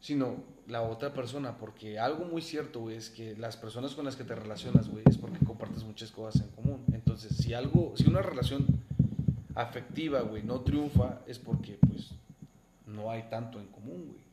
[0.00, 0.36] sino
[0.66, 4.24] la otra persona, porque algo muy cierto, güey, es que las personas con las que
[4.24, 6.82] te relacionas, güey, es porque compartes muchas cosas en común.
[6.92, 8.64] Entonces, si algo, si una relación
[9.54, 12.12] afectiva, güey, no triunfa, es porque, pues,
[12.86, 14.23] no hay tanto en común, güey.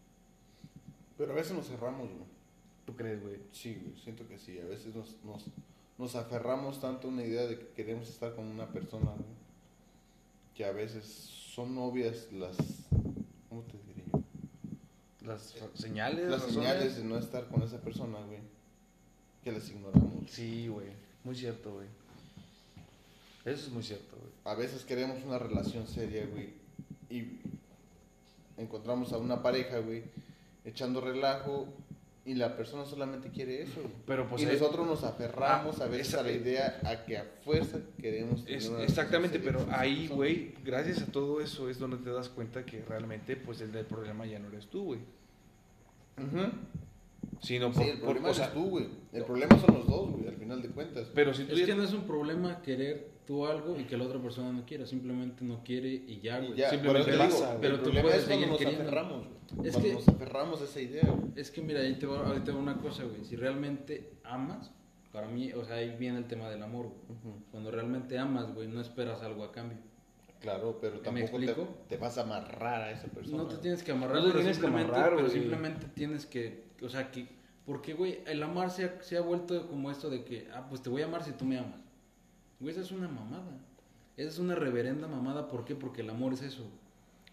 [1.22, 2.26] Pero a veces nos cerramos, güey.
[2.84, 3.38] ¿Tú crees, güey?
[3.52, 4.60] Sí, güey, siento que sí.
[4.60, 5.46] A veces nos, nos,
[6.00, 9.30] nos aferramos tanto a una idea de que queremos estar con una persona, güey,
[10.56, 12.58] que a veces son obvias las.
[13.50, 14.24] ¿Cómo te diría yo?
[15.28, 16.56] Las señales, Las razones.
[16.56, 18.40] señales de no estar con esa persona, güey,
[19.44, 20.28] que las ignoramos.
[20.28, 20.88] Sí, güey,
[21.24, 21.88] muy cierto, güey.
[23.46, 24.32] Eso es muy cierto, güey.
[24.44, 26.50] A veces queremos una relación seria, güey,
[27.12, 27.38] y
[28.58, 30.02] encontramos a una pareja, güey,
[30.66, 31.68] echando relajo.
[32.24, 33.82] Y la persona solamente quiere eso.
[34.06, 37.04] Pero pues y ahí- nosotros nos aferramos Ah, a veces esa- a la idea a
[37.04, 41.68] que a fuerza queremos tener Es- una exactamente, pero ahí, güey, gracias a todo eso
[41.68, 44.84] es donde te das cuenta que realmente, pues, el del problema ya no eres tú,
[44.84, 45.00] güey.
[47.42, 48.88] Sino Sí, por, el por- problema o sea, eres tú, güey.
[49.14, 51.10] El problema son los dos, güey, al final de cuentas.
[51.14, 53.98] Pero si tú Es ya- que no es un problema querer tú algo y que
[53.98, 56.60] la otra persona no quiera, simplemente no quiere y ya, Y güey.
[56.60, 57.58] ya, simplemente por te pasa.
[57.60, 58.84] Pero el tú problema puedes es seguir nos queriendo.
[58.84, 59.68] aferramos, güey.
[59.70, 61.32] Es que- nos aferramos a esa idea, güey.
[61.36, 63.26] Es que mira, ahí te va, ahorita va una cosa, güey.
[63.26, 64.72] Si realmente amas,
[65.12, 67.36] para mí, o sea, ahí viene el tema del amor, güey.
[67.50, 69.78] Cuando realmente amas, güey, no esperas algo a cambio.
[70.40, 71.56] Claro, pero ¿Me tampoco te,
[71.90, 73.38] te vas a amarrar a esa persona.
[73.38, 76.26] No te tienes que amarrar, No te pero, tienes que simplemente, amarrar, pero simplemente tienes
[76.26, 77.28] que, o sea, que,
[77.66, 80.82] porque, güey, el amar se ha, se ha vuelto como esto de que, ah, pues
[80.82, 81.80] te voy a amar si tú me amas.
[82.60, 83.58] Güey, esa es una mamada.
[84.18, 85.76] Esa es una reverenda mamada, ¿por qué?
[85.76, 86.64] Porque el amor es eso.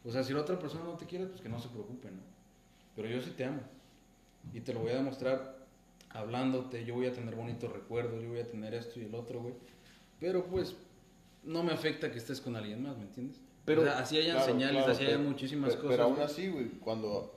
[0.05, 2.21] O sea, si la otra persona no te quiere, pues que no se preocupe, ¿no?
[2.95, 3.61] Pero yo sí te amo.
[4.55, 5.59] Y te lo voy a demostrar
[6.11, 9.41] hablándote, yo voy a tener bonitos recuerdos, yo voy a tener esto y el otro,
[9.43, 9.55] güey.
[10.21, 10.77] Pero pues,
[11.45, 13.41] no me afecta que estés con alguien más, ¿me entiendes?
[13.65, 15.97] Pero- o sea, así hayan Claro, señales, claro, así pero- hayan muchísimas pero, cosas.
[15.97, 17.35] Pero aún así, güey, cuando...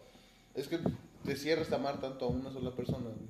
[0.55, 0.79] Es que
[1.23, 3.29] te cierras a amar tanto a una sola persona, güey,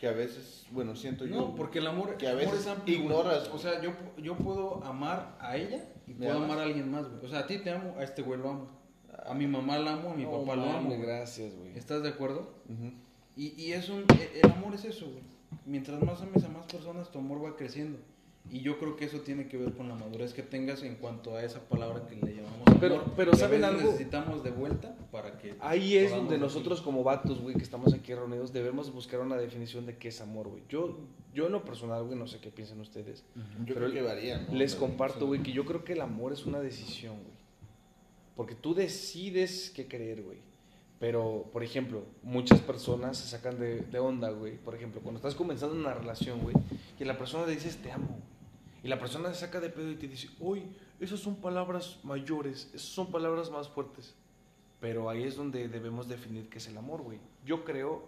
[0.00, 1.34] que a veces, bueno, siento yo...
[1.36, 3.06] No, porque el amor, que a veces es amplio, güey.
[3.08, 6.44] ignoras, O sea, yo, pu- yo puedo amar a ella y ¿Me puedo amas?
[6.50, 7.24] amar a alguien más, güey.
[7.24, 8.68] O sea, a ti te amo, a este güey lo amo.
[9.24, 10.94] A mi mamá la amo, a mi No papá lo amo.
[11.00, 11.76] gracias, güey.
[11.76, 12.52] ¿Estás de acuerdo?
[12.68, 12.92] Ujú.
[13.36, 15.22] Y, y es un, e- el amor es eso, güey.
[15.64, 17.98] Mientras más ames a más personas, tu amor va creciendo.
[18.50, 21.34] Y yo creo que eso tiene que ver con la madurez que tengas en cuanto
[21.34, 23.12] a esa palabra que le llamamos Pero- amor.
[23.16, 23.90] pero que a ¿saben veces algo?
[23.90, 25.56] necesitamos de vuelta para que...
[25.60, 26.40] Ahí es donde decir.
[26.40, 30.20] nosotros como vatos, güey, que estamos aquí reunidos, debemos buscar una definición de qué es
[30.20, 30.62] amor, güey.
[30.68, 30.96] Yo,
[31.34, 33.24] yo en lo personal, güey, no sé qué piensan ustedes.
[33.34, 34.54] Yo Pero creo que varía, ¿no?
[34.54, 37.36] Les Pero- comparto, güey, que yo creo que el amor es una decisión, güey.
[38.36, 40.38] Porque tú decides qué creer, güey.
[40.98, 44.56] Pero, por ejemplo, muchas personas se sacan de, de onda, güey.
[44.56, 46.54] Por ejemplo, cuando estás comenzando una relación, güey,
[46.98, 48.18] y la persona le dices te amo.
[48.86, 50.62] Y la persona se saca de pedo y te dice, uy,
[51.00, 54.14] esas son palabras mayores, esas son palabras más fuertes.
[54.78, 57.18] Pero ahí es donde debemos definir qué es el amor, güey.
[57.44, 58.04] Yo creo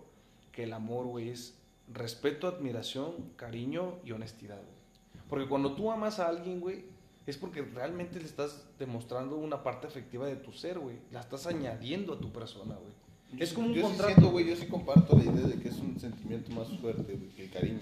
[0.52, 1.58] que el amor, güey, es
[1.92, 4.78] respeto, admiración, cariño y honestidad, güey.
[5.28, 6.84] Porque cuando tú amas a alguien, güey,
[7.26, 10.98] es porque realmente le estás demostrando una parte afectiva de tu ser, güey.
[11.10, 13.42] La estás añadiendo a tu persona, güey.
[13.42, 15.60] Es sí- como un yo sí contrato, siento, güey, yo sí comparto la idea de
[15.60, 17.80] que es un sentimiento más fuerte, güey, que el cariño.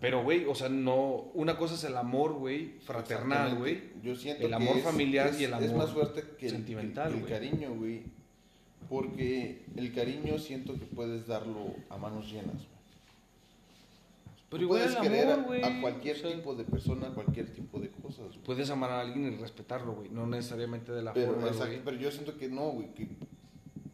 [0.00, 1.30] Pero, güey, o sea, no.
[1.34, 3.80] Una cosa es el amor, güey, fraternal, güey.
[4.02, 6.46] Yo siento El que amor es- familiar es- y el Es amor más fuerte que
[6.46, 7.32] el, sentimental, que el güey.
[7.32, 8.02] cariño, güey.
[8.90, 12.76] Porque el cariño siento que puedes darlo a manos llenas, güey.
[14.48, 17.52] Pero igual puedes el querer amor, a- cualquier o sea, tipo de persona, a cualquier
[17.52, 18.38] tipo de cosas, güey.
[18.44, 20.08] Puedes amar a alguien y respetarlo, güey.
[20.10, 22.94] No necesariamente de la Pero, forma, exacto, pero yo siento que no, güey.
[22.94, 23.08] Que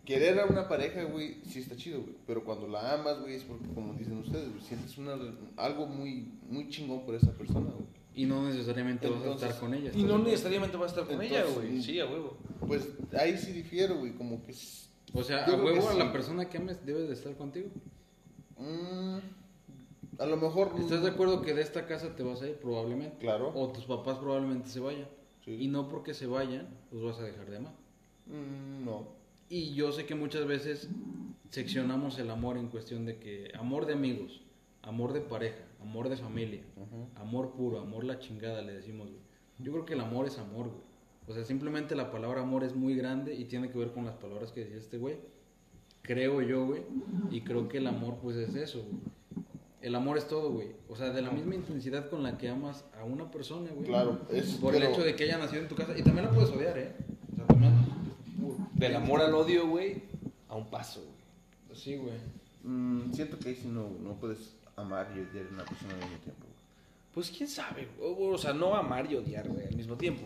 [0.04, 2.14] querer a una pareja, güey, sí está chido, güey.
[2.26, 5.16] Pero cuando la amas, güey, es porque, como dicen ustedes, güey, sientes una,
[5.56, 7.86] algo muy, muy chingón por esa persona, güey.
[8.14, 9.84] Y no necesariamente vas a Entonces- estar con ella.
[9.84, 11.82] Y ¿estás de no necesariamente va a estar con ella, Entonces, güey.
[11.82, 12.36] Sí, a huevo.
[12.66, 12.88] Pues
[13.18, 14.50] ahí sí difiero, güey, como que...
[14.52, 15.98] es- O sea, a huevo a sí.
[15.98, 17.68] la persona que ames debe de estar contigo.
[18.58, 19.18] mm,
[20.18, 20.72] a lo mejor...
[20.78, 22.56] ¿Estás de acuerdo que de esta casa te vas a ir?
[22.56, 23.16] Probablemente.
[23.18, 23.50] Claro.
[23.54, 25.08] O tus papás probablemente se vayan.
[25.44, 25.52] Sí.
[25.58, 27.72] Y no porque se vayan, los vas a dejar de amar.
[28.26, 29.21] Mm, no.
[29.54, 30.88] Y yo sé que muchas veces
[31.50, 34.40] seccionamos el amor en cuestión de que amor de amigos,
[34.80, 36.62] amor de pareja, amor de familia,
[37.16, 39.20] amor puro, amor la chingada, le decimos, güey.
[39.58, 40.80] Yo creo que el amor es amor, güey.
[41.28, 44.14] O sea, simplemente la palabra amor es muy grande y tiene que ver con las
[44.14, 45.16] palabras que decía este güey.
[46.00, 46.82] Creo yo, güey.
[47.30, 49.02] Y creo que el amor, pues es eso, güey.
[49.82, 50.68] El amor es todo, güey.
[50.88, 53.84] O sea, de la misma intensidad con la que amas a una persona, güey.
[53.86, 55.92] Claro, es- Por el hecho de que haya nacido en tu casa.
[55.98, 56.92] Y también la puedes odiar, ¿eh?
[57.32, 57.72] O sea, también.
[58.82, 60.02] Del amor al odio, güey,
[60.48, 61.78] a un paso, güey.
[61.80, 62.14] Sí, güey.
[62.64, 66.00] Mm, siento que ahí sí no, no puedes amar y odiar a una persona al
[66.00, 66.40] mismo tiempo.
[66.42, 66.52] güey.
[67.14, 70.22] Pues quién sabe, o, o sea, no amar y odiar, güey, al mismo tiempo.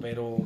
[0.00, 0.38] Pero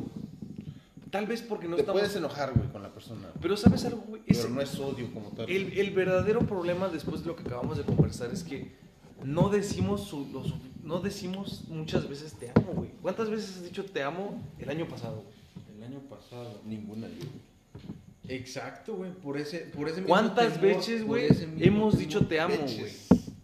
[1.11, 2.01] tal vez porque no Te estamos...
[2.01, 3.23] puedes enojar, güey, con la persona.
[3.29, 4.23] güey, Pero ¿sabes algo, güey?
[4.27, 5.49] Pero no es odio como tal.
[5.51, 8.73] El, el verdadero problema después de lo que acabamos de conversar es que
[9.25, 12.91] no decimos, su- lo su- no decimos muchas veces te amo, güey.
[13.03, 15.23] ¿Cuántas veces has dicho te amo el año pasado?
[15.25, 15.77] güey?
[15.79, 16.61] El año pasado.
[16.67, 17.27] Ninguna, yo.
[18.35, 19.13] Exacto, güey.
[19.13, 21.97] Por ese, por ese mismo ¿Cuántas temor, veces, güey, hemos temor.
[21.97, 22.93] dicho te amo, güey?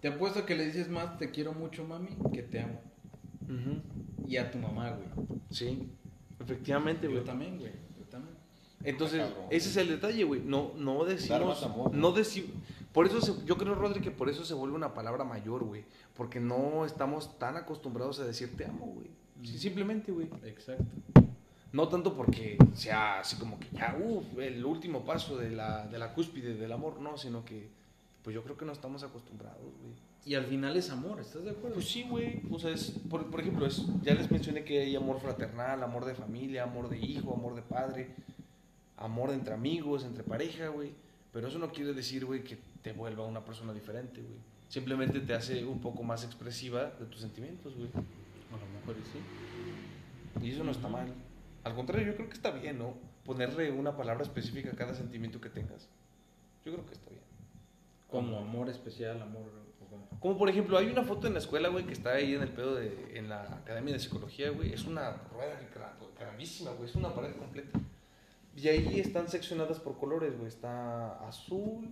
[0.00, 2.80] Te apuesto que le dices más te quiero mucho, mami, que te amo.
[4.26, 5.08] Y a tu mamá, güey.
[5.50, 5.88] Sí,
[6.40, 7.24] efectivamente, Yo güey.
[7.24, 7.72] también, güey.
[7.98, 8.34] Yo también.
[8.84, 9.46] Entonces, Ah, cabrón.
[9.50, 10.40] ese es el detalle, güey.
[10.44, 11.46] No, no Dar decimos.
[11.46, 12.12] más amor, no ¿no?
[12.12, 12.50] decimos.
[12.92, 15.84] Por eso, se- yo creo, Rodri, que por eso se vuelve una palabra mayor, güey.
[16.16, 19.08] Porque no estamos tan acostumbrados a decir te amo, güey.
[19.44, 20.28] Sí, simplemente, güey.
[20.44, 20.84] Exacto.
[21.76, 25.98] No tanto porque sea así como que ya, uff, el último paso de la, de
[25.98, 27.68] la cúspide del amor, no, sino que,
[28.24, 29.92] pues yo creo que no estamos acostumbrados, güey.
[30.24, 31.74] Y al final es amor, ¿estás de acuerdo?
[31.74, 32.40] Pues sí, güey.
[32.50, 36.06] O sea, es, por, por ejemplo, es, ya les mencioné que hay amor fraternal, amor
[36.06, 38.08] de familia, amor de hijo, amor de padre,
[38.96, 40.92] amor entre amigos, entre pareja, güey.
[41.30, 44.38] Pero eso no quiere decir, güey, que te vuelva una persona diferente, güey.
[44.70, 47.90] Simplemente te hace un poco más expresiva de tus sentimientos, güey.
[47.90, 50.42] A lo mejor sí.
[50.42, 51.12] Y eso no está mal.
[51.66, 52.94] Al contrario, yo creo que está bien, ¿no?
[53.24, 55.88] Ponerle una palabra específica a cada sentimiento que tengas.
[56.64, 57.22] Yo creo que está bien.
[58.08, 59.50] Como amor especial, amor.
[60.20, 62.50] como- por ejemplo, hay una foto en la escuela, güey, que está ahí en el
[62.50, 64.72] pedo de, en la Academia de Psicología, güey.
[64.72, 66.88] Es una rueda gra- grandísima, güey.
[66.88, 67.78] Es una pared completa.
[68.56, 70.48] Y ahí están seccionadas por colores, güey.
[70.48, 71.88] Está azul,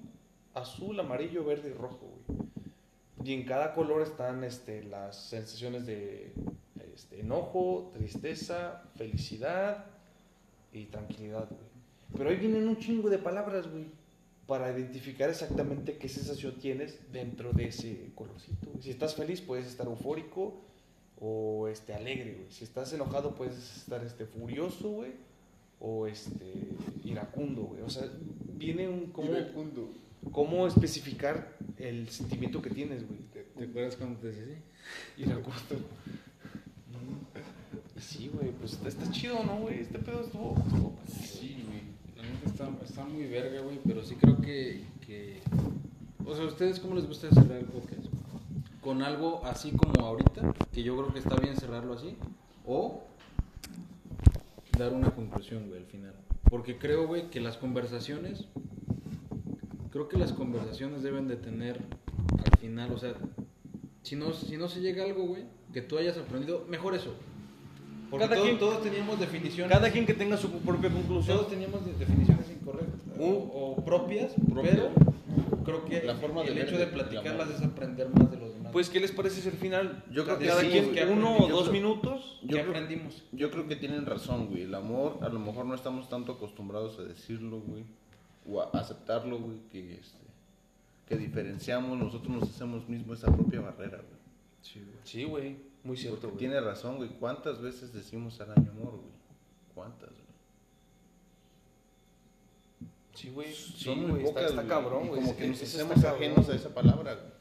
[0.55, 2.49] azul, amarillo, verde y rojo, güey.
[3.25, 6.31] Y en cada color están este, las sensaciones de
[6.95, 9.87] este, enojo, tristeza, felicidad
[10.73, 11.75] y tranquilidad, güey.
[12.17, 13.87] Pero ahí vienen un chingo de palabras, güey,
[14.47, 18.67] para identificar exactamente qué sensación tienes dentro de ese colorcito.
[18.71, 18.83] güey.
[18.83, 20.61] Si estás feliz, puedes estar eufórico
[21.19, 22.51] o este, alegre, güey.
[22.51, 25.13] Si estás enojado, puedes estar este, furioso, güey,
[25.81, 26.53] o este,
[27.05, 27.81] iracundo, güey.
[27.81, 28.07] O sea,
[28.53, 29.07] viene un...
[29.13, 30.04] Cómo, Iracundo.
[30.33, 33.21] Cómo especificar el sentimiento que tienes, güey.
[33.57, 35.23] ¿Te acuerdas cuando te decía así?
[35.23, 35.87] Iracundo.
[37.97, 39.81] Y Sí, güey, pues está, está chido, ¿no, güey?
[39.81, 40.57] Este pedo estuvo...
[40.67, 40.95] estuvo.
[41.09, 41.83] Sí, güey.
[42.17, 45.41] La neta está, está muy verga, güey, pero sí creo que, que...
[46.27, 48.07] O sea, ¿a ustedes cómo les gusta cerrar el podcast?
[48.81, 50.55] ¿Con algo así como ahorita?
[50.73, 52.17] Que yo creo que está bien cerrarlo así.
[52.67, 53.05] ¿O
[54.77, 56.15] dar una conclusión, güey, al final?
[56.51, 58.47] Porque creo, güey, que las conversaciones...
[59.95, 63.15] Creo que las conversaciones deben de tener al final, o sea,
[64.03, 67.15] si no, si no se llega a algo, güey, que tú hayas aprendido, mejor eso.
[68.11, 69.73] Porque Cada todos, quien- todos teníamos definiciones.
[69.73, 71.37] Cada quien que tenga su propia conclusión.
[71.37, 73.25] Todos teníamos de- definiciones incorrectas o,
[73.79, 74.73] o propias, Propia.
[74.73, 74.91] pero
[75.65, 78.73] creo que La forma de el hecho de platicarlas es aprender más de los demás.
[78.73, 80.03] Pues, ¿qué les parece si al final?
[80.11, 81.13] Yo creo que cada sí, quien güey.
[81.13, 82.39] uno o dos creo- minutos.
[82.41, 83.23] ¿qué yo creo- aprendimos?
[83.31, 84.63] Yo creo que tienen razón, güey.
[84.63, 87.85] El amor, a lo mejor no estamos tanto acostumbrados a decirlo, güey.
[88.47, 90.19] O a aceptarlo, güey, que, este,
[91.07, 94.21] que diferenciamos, nosotros nos hacemos mismo esa propia barrera, güey.
[95.05, 95.57] Sí, güey.
[95.83, 96.39] Muy cierto, Porque güey.
[96.39, 97.11] tiene razón, güey.
[97.11, 99.13] ¿Cuántas veces decimos al año amor, güey?
[99.75, 100.25] ¿Cuántas, güey?
[103.15, 103.55] Sí, güey.
[103.55, 104.23] Sí, Son muy güey.
[104.25, 104.69] Está, pocas, está güey.
[104.69, 105.21] cabrón, Y güey.
[105.21, 107.34] Como Es que nos hacemos está ajenos a esa palabra, güey.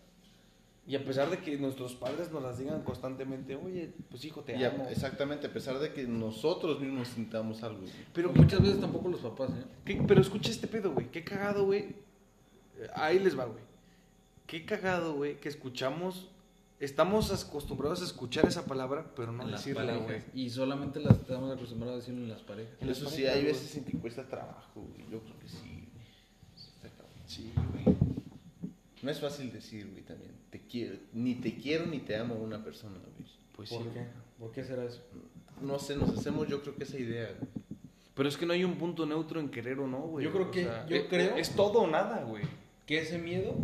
[0.85, 4.57] Y a pesar de que nuestros padres nos las digan constantemente, oye, pues hijo, te
[4.57, 4.85] Y a- amo.
[4.89, 7.91] exactamente, a pesar de que nosotros mismos sintamos algo, güey.
[8.13, 9.63] Pero, muchas veces tampoco los papás, ¿eh?
[9.85, 11.09] ¿qué- pero escucha este pedo, güey.
[11.09, 11.79] Qué cagado, güey.
[12.79, 13.63] Eh, Ahí les va, güey.
[14.45, 16.27] Qué cagado, güey, que escuchamos.
[16.81, 20.03] Estamos acostumbrados a escuchar esa palabra, pero no En las decirla, parejas.
[20.05, 20.21] güey.
[20.45, 22.73] Y solamente las estamos acostumbrados a decirlo en las parejas.
[22.81, 25.09] En las Eso sí, parejas, hay veces en que cuesta trabajo, güey.
[25.09, 25.79] Yo creo que sí.
[27.25, 27.92] Sí, güey.
[29.03, 30.31] No es fácil decir, güey, también.
[30.49, 33.29] Te quiero, ni te quiero ni te amo a una persona, güey.
[33.55, 33.75] Pues sí.
[33.75, 34.05] ¿Por qué?
[34.39, 35.01] ¿Por qué será eso?
[35.61, 37.49] No sé, nos hacemos yo creo que esa idea, güey.
[38.15, 40.23] Pero es que no hay un punto neutro en querer o no, güey.
[40.25, 42.43] Yo creo O que- sea, yo eh, creo- Es todo o nada, güey.
[42.85, 43.55] Que ese miedo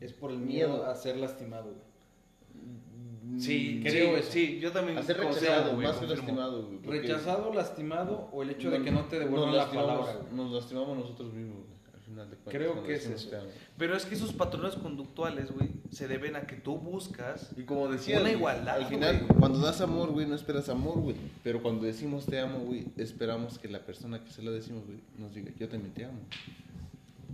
[0.00, 0.68] es por el Miedo.
[0.70, 3.40] miedo a ser lastimado, güey.
[3.40, 4.32] Sí, creo sí, eso.
[4.32, 4.98] sí, yo también.
[4.98, 6.14] A ser rechazado, güey, más que confirmo.
[6.26, 7.00] lastimado, güey.
[7.00, 10.34] Rechazado, lastimado o el hecho de que no te devuelvan la palabra, güey.
[10.34, 11.75] Nos lastimamos nosotros mismos, güey,
[12.16, 12.54] final de cuentas.
[12.54, 13.30] Creo que es eso.
[13.76, 17.88] Pero es que esos patrones conductuales, güey, se deben a que tú buscas Y como
[17.88, 19.38] decía, Una igualdad, al final, güey.
[19.38, 21.16] cuando das amor, güey, no esperas amor, güey.
[21.44, 24.98] Pero cuando decimos te amo, güey, esperamos que la persona que se lo decimos, güey,
[25.18, 26.18] nos diga, yo también te amo.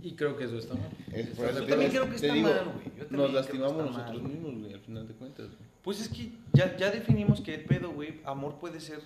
[0.01, 0.89] Y creo que eso está mal.
[1.13, 2.97] Es- por Yo eso te también creo que está digo, mal, güey.
[3.09, 4.31] Yo Nos lastimamos nosotros mal.
[4.31, 5.45] mismos, güey, al final de cuentas.
[5.47, 5.73] güey.
[5.81, 8.99] Pues es que ya, ya definimos que el pedo, güey, amor puede ser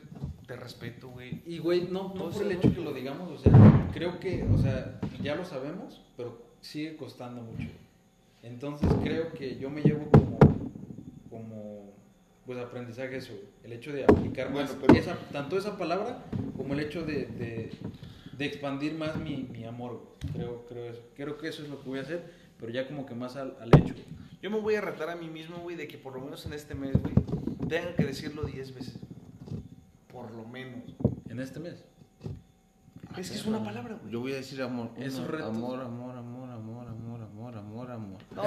[0.47, 1.41] de respeto, güey.
[1.45, 4.43] Y, güey, no, no Todo por el hecho que lo digamos, o sea, creo que,
[4.43, 7.67] o sea, ya lo sabemos, pero sigue costando mucho.
[8.43, 10.39] Entonces creo que yo me llevo como,
[11.29, 11.91] como,
[12.45, 16.23] pues aprendizaje eso, el hecho de aplicar Bueno, más, pero- esa, tanto esa palabra
[16.55, 17.71] como el hecho de, de,
[18.37, 21.01] de expandir más mi, mi amor, creo, creo, eso.
[21.15, 22.23] creo que eso es lo que voy a hacer,
[22.59, 23.95] pero ya como que más al, al hecho.
[24.41, 26.53] Yo me voy a retar a mí mismo, güey, de que por lo menos en
[26.53, 27.13] este mes, güey,
[27.67, 28.99] tengan que decirlo 10 veces.
[30.11, 30.83] Por lo menos.
[31.29, 31.83] En este mes.
[33.17, 34.11] Es que es una palabra, güey.
[34.11, 34.91] Yo voy a decir amor.
[34.97, 35.49] Esos una- retos.
[35.55, 38.19] Amor, amor, amor, amor, amor, amor, amor, amor.
[38.35, 38.43] No.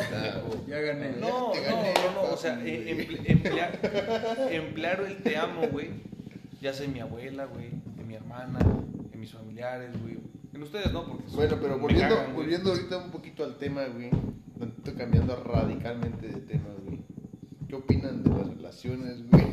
[0.66, 1.12] Ya gané.
[1.20, 3.78] No, no, gané, no, no, o sea, eh, emplear,
[4.50, 5.90] emplear el te amo, güey,
[6.60, 8.58] ya sea en mi abuela, güey, en mi hermana,
[9.12, 10.18] en mis familiares, güey,
[10.52, 14.10] en ustedes no, porque Bueno, pero volviendo, volviendo ahorita un poquito al tema, güey.
[14.60, 17.00] Estoy cambiando radicalmente de tema, güey.
[17.68, 19.44] ¿Qué opinan de las relaciones, güey?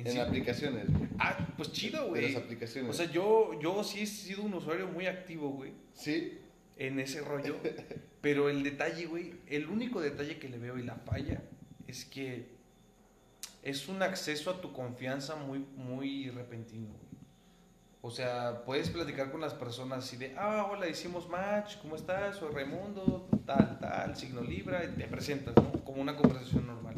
[0.00, 1.08] En En sí- aplicaciones, güey.
[1.18, 2.32] Ah, pues chido, güey.
[2.32, 2.90] las aplicaciones.
[2.90, 6.38] O sea, yo, yo sí he sido un usuario muy activo, güey, sí.
[6.76, 7.56] en ese rollo,
[8.22, 11.42] pero el detalle, güey, el único detalle que le veo y la falla
[11.86, 12.46] es que
[13.62, 17.10] es un acceso a tu confianza muy, muy repentino, güey.
[18.02, 22.36] O sea, puedes platicar con las personas así de, ah, hola, hicimos match, ¿cómo estás?
[22.36, 25.70] Soy Raimundo, tal, tal, signo Libra, y te presentas, ¿no?
[25.84, 26.94] Como una conversación normal.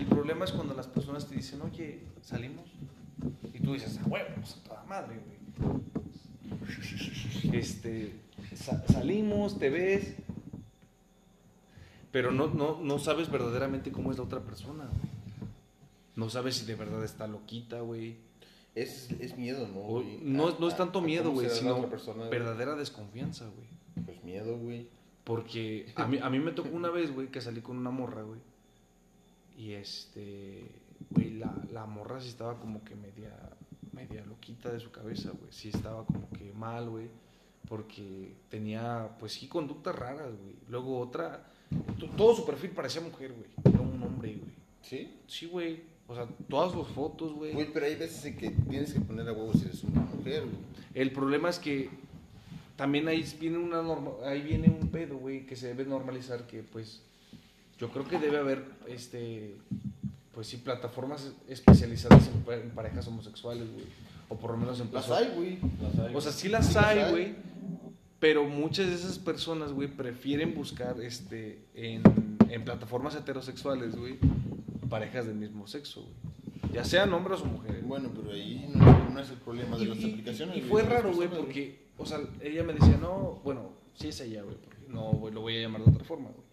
[0.00, 2.64] El problema es cuando las personas te dicen, oye, salimos.
[3.52, 5.38] Y tú dices, ah, bueno, pues a toda madre, güey.
[7.52, 8.14] Este,
[8.54, 10.14] sa- salimos, te ves.
[12.12, 15.10] Pero no, no, no sabes verdaderamente cómo es la otra persona, güey.
[16.16, 18.16] No sabes si de verdad está loquita, güey.
[18.74, 19.80] Es, es miedo, ¿no?
[19.80, 20.04] O-?
[20.22, 22.30] No, no es tanto miedo, güey, sino persona, güey.
[22.30, 24.06] verdadera desconfianza, güey.
[24.06, 24.88] Pues miedo, güey.
[25.24, 28.22] Porque a mí, a mí me tocó una vez, güey, que salí con una morra,
[28.22, 28.40] güey.
[29.60, 30.64] Y este,
[31.10, 33.36] güey, la, la morra sí estaba como que media,
[33.92, 35.52] media loquita de su cabeza, güey.
[35.52, 37.08] Sí estaba como que mal, güey.
[37.68, 40.54] Porque tenía, pues sí, conductas raras, güey.
[40.68, 41.46] Luego otra,
[41.98, 43.74] to- todo su perfil parecía mujer, güey.
[43.74, 44.54] No un hombre, güey.
[44.80, 45.14] ¿Sí?
[45.26, 45.82] Sí, güey.
[46.08, 47.52] O sea, todas sus fotos, güey.
[47.52, 50.44] Güey, pero hay veces en que tienes que poner a huevo si eres una mujer,
[50.44, 50.56] güey.
[50.94, 51.90] El problema es que
[52.76, 56.62] también ahí viene una norma, ahí viene un pedo, güey, que se debe normalizar que
[56.62, 57.02] pues
[57.80, 59.56] yo creo que debe haber este
[60.34, 63.84] pues sí plataformas especializadas en, pa- en parejas homosexuales, güey,
[64.28, 65.58] o por lo menos en Las perso- hay, güey.
[66.14, 67.34] O sea, sí las Sí las hay, güey.
[68.20, 72.02] Pero muchas de esas personas, güey, prefieren buscar este en,
[72.50, 74.18] en plataformas heterosexuales, güey,
[74.88, 76.72] parejas del mismo sexo, güey.
[76.74, 77.82] Ya sean hombres o mujeres.
[77.84, 80.56] Bueno, pero ahí no, no es el problema de Y- las y- aplicaciones.
[80.58, 84.20] Y fue las raro, güey, porque, o sea, ella me decía, no, bueno, sí es
[84.20, 86.49] ella, güey, porque no güey, lo voy a llamar de otra forma, güey.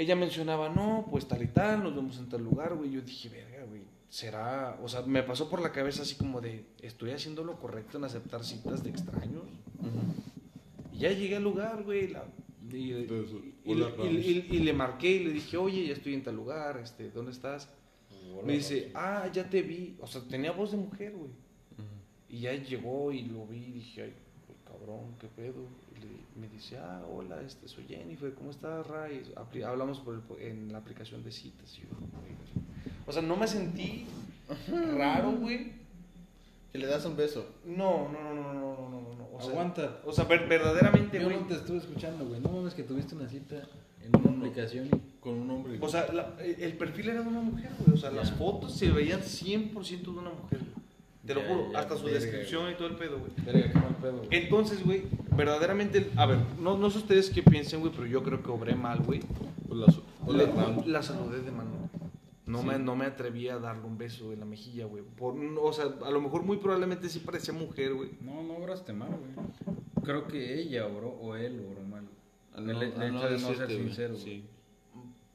[0.00, 2.90] Ella mencionaba, no, pues tal y tal, nos vemos en tal lugar, güey.
[2.90, 6.64] Yo dije, verga, güey, será, o sea, me pasó por la cabeza así como de,
[6.80, 9.42] estoy haciendo lo correcto en aceptar citas de extraños.
[10.94, 12.24] Y ya llegué al lugar, güey, la-
[12.72, 15.92] y, Entonces, y- hola, y- y- y- y le marqué y le dije, oye, ya
[15.92, 17.68] estoy en tal lugar, este, ¿dónde estás?
[18.46, 19.96] Me dice, ah, ya te vi.
[20.00, 21.30] O sea, tenía voz de mujer, güey.
[22.30, 24.14] Y ya llegó y lo vi y dije, ay,
[24.64, 25.66] cabrón, qué pedo.
[26.00, 29.22] Le- me dice, ah, hola, este, soy Jennifer, ¿cómo estás, Ray?
[29.36, 31.76] Apli- Hablamos por el- en la aplicación de citas.
[31.78, 31.88] Y yo,
[33.06, 34.06] o sea, no me sentí
[34.96, 35.72] raro, güey.
[36.72, 37.46] Que le das un beso.
[37.64, 39.28] No, no, no, no, no, no, no, no.
[39.36, 40.00] O sea, Aguanta.
[40.06, 41.40] O sea, ver- verdaderamente, Yo güey.
[41.40, 42.40] no te estuve escuchando, güey.
[42.40, 43.56] No mames que tuviste una cita
[44.02, 44.88] en una aplicación
[45.20, 45.78] Con un hombre.
[45.82, 47.94] O sea, la- el perfil era de una mujer, güey.
[47.94, 48.36] O sea, las Ya.
[48.36, 50.79] fotos se veían 100% de una mujer, güey.
[51.30, 53.30] Te lo Ya, juro, ya, hasta su verga, descripción y todo el pedo, güey.
[53.44, 54.28] Verga, qué mal pedo, güey.
[54.32, 55.02] Entonces, güey,
[55.36, 58.74] verdaderamente, a ver, no, no sé ustedes qué piensen, güey, pero yo creo que obré
[58.74, 59.20] mal, güey.
[59.68, 60.82] Hola, su- hola, Le- Ram.
[60.86, 61.70] La saludé de mano.
[62.46, 62.66] No, Sí.
[62.66, 65.04] me, no me atreví a darle un beso en la mejilla, güey.
[65.04, 68.10] Por, o sea, a lo mejor muy probablemente sí parecía mujer, güey.
[68.22, 69.76] No, no obraste mal, güey.
[70.04, 72.08] Creo que ella obró o él obró mal.
[72.58, 74.42] No- el al hecho no de no ser sincero, güey.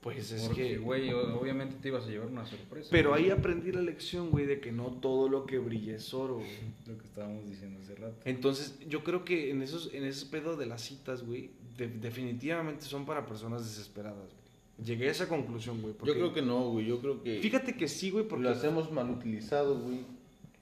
[0.06, 2.90] Pues es Porque, que, güey, obviamente te ibas a llevar una sorpresa.
[2.92, 3.24] Pero güey.
[3.24, 6.48] ahí aprendí la lección, güey, de que no todo lo que brilla es oro, güey.
[6.86, 8.16] Lo que estábamos diciendo hace rato.
[8.24, 12.86] Entonces, yo creo que en esos en ese pedo de las citas, güey, de- definitivamente
[12.86, 14.86] son para personas desesperadas, güey.
[14.86, 15.96] Llegué a esa conclusión, güey.
[16.04, 16.86] Yo creo que no, güey.
[16.86, 17.40] Yo creo que.
[17.40, 18.44] Fíjate que sí, güey, porque...
[18.44, 20.02] lo hacemos mal utilizado, güey.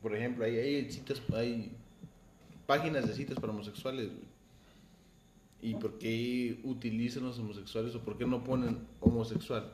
[0.01, 1.74] Por ejemplo, hay, hay citas, hay
[2.65, 4.24] páginas de citas para homosexuales, güey.
[5.64, 9.72] ¿Y por qué utilizan los homosexuales o por qué no ponen homosexual?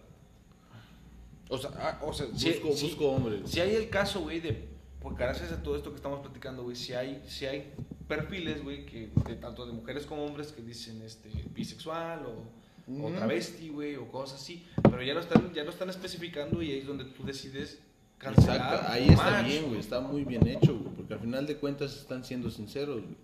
[1.49, 3.41] O sea, ah, o sea si, Busco, si- busco hombre.
[3.45, 4.69] si hay el caso, güey, de...
[5.01, 7.71] Pues gracias a todo esto que estamos platicando, güey, si hay, si hay
[8.07, 13.69] perfiles, güey, que de, tanto de mujeres como hombres que dicen este bisexual o, travesti,
[13.69, 14.65] güey, o cosas así.
[14.83, 17.79] Pero ya lo están, ya lo están especificando y ahí es donde tú decides
[18.17, 18.57] cancelar.
[18.57, 19.45] Exacto, ahí está match.
[19.47, 23.01] bien, güey, está muy bien hecho, güey, porque al final de cuentas están siendo sinceros,
[23.01, 23.15] güey.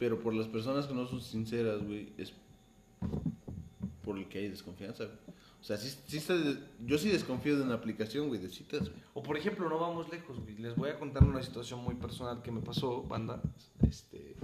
[0.00, 2.32] Pero por las personas que no son sinceras, güey, es
[4.02, 5.16] por el que hay desconfianza, güey.
[5.60, 8.88] O sea, sí, sí está de- yo sí desconfío de una aplicación, güey, de citas,
[8.88, 9.02] güey.
[9.12, 10.56] O por ejemplo, no vamos lejos, güey.
[10.56, 13.42] Les voy a contar una situación muy personal que me pasó, banda.
[13.86, 14.36] Este,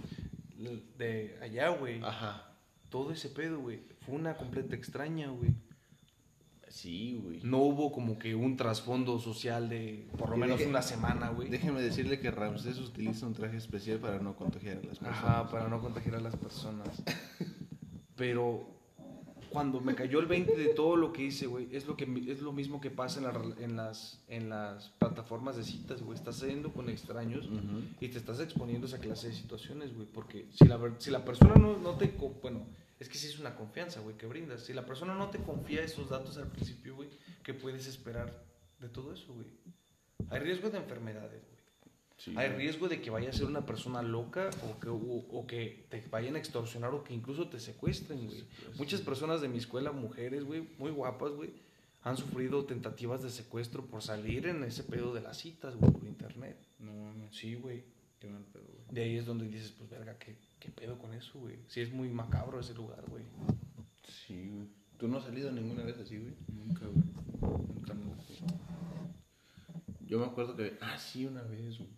[0.98, 2.02] de allá, güey.
[2.04, 2.52] Ajá.
[2.90, 3.80] Todo ese pedo, güey.
[4.04, 5.54] Fue una completa extraña, güey.
[6.68, 7.40] Sí, güey.
[7.42, 11.30] No hubo como que un trasfondo social de por lo Y menos deje- una semana,
[11.30, 11.48] güey.
[11.48, 15.18] Déjeme decirle que Ramsés utiliza un traje especial para no contagiar a las personas.
[15.18, 17.02] Ajá, para no contagiar a las personas.
[18.16, 18.68] Pero
[19.50, 22.40] cuando me cayó el 20 de todo lo que hice, güey, es lo que es
[22.42, 26.18] lo mismo que pasa en, la rel- en las en las plataformas de citas, güey.
[26.18, 27.48] Estás saliendo con extraños
[28.00, 31.24] y te estás exponiendo a esa clase de situaciones, güey, porque si la si la
[31.24, 32.66] persona no, no te bueno,
[32.98, 34.64] es que sí es una confianza, güey, que brindas.
[34.64, 37.08] Si la persona no te confía esos datos al principio, güey,
[37.42, 38.42] ¿qué puedes esperar
[38.80, 39.46] de todo eso, güey?
[40.30, 41.56] Hay riesgo de enfermedades, güey.
[42.18, 42.60] Sí, Hay güey.
[42.62, 46.02] riesgo de que vaya a ser una persona loca o que, o, o que te
[46.10, 48.44] vayan a extorsionar o que incluso te secuestren, güey.
[48.78, 51.50] Muchas personas de mi escuela, mujeres, güey, muy guapas, güey,
[52.02, 56.06] han sufrido tentativas de secuestro por salir en ese pedo de las citas, güey, por
[56.06, 56.56] internet.
[56.78, 57.84] No mames, Sí, güey.
[58.18, 58.84] qué mal pedo, güey.
[58.90, 61.56] De ahí es donde dices, pues, verga, ¿qué, qué pedo con eso, güey?
[61.68, 63.24] Sí, es muy macabro ese lugar, güey.
[64.08, 64.68] Sí, güey.
[64.98, 66.34] ¿Tú no has salido ninguna vez así, güey?
[66.48, 67.04] Nunca, güey.
[67.74, 68.22] Nunca, nunca.
[70.06, 70.78] Yo me acuerdo que...
[70.80, 71.90] Ah, sí, una vez, güey.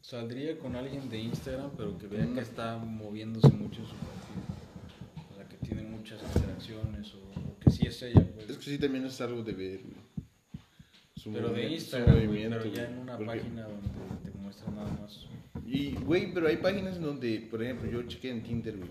[0.00, 5.30] Saldría con alguien de Instagram, pero que vea que está moviéndose mucho en su perfil.
[5.30, 8.50] O sea, que tiene muchas interacciones o, o que sí es ella, güey.
[8.50, 9.94] Es que sí, también es algo de ver, güey.
[11.14, 12.92] Su Pero de Instagram, güey, pero ya güey.
[12.92, 13.88] en una Porque- página donde
[14.24, 15.26] te muestra nada más.
[15.66, 18.90] Y, güey, pero hay páginas en donde, por ejemplo, yo chequé en Tinder, güey.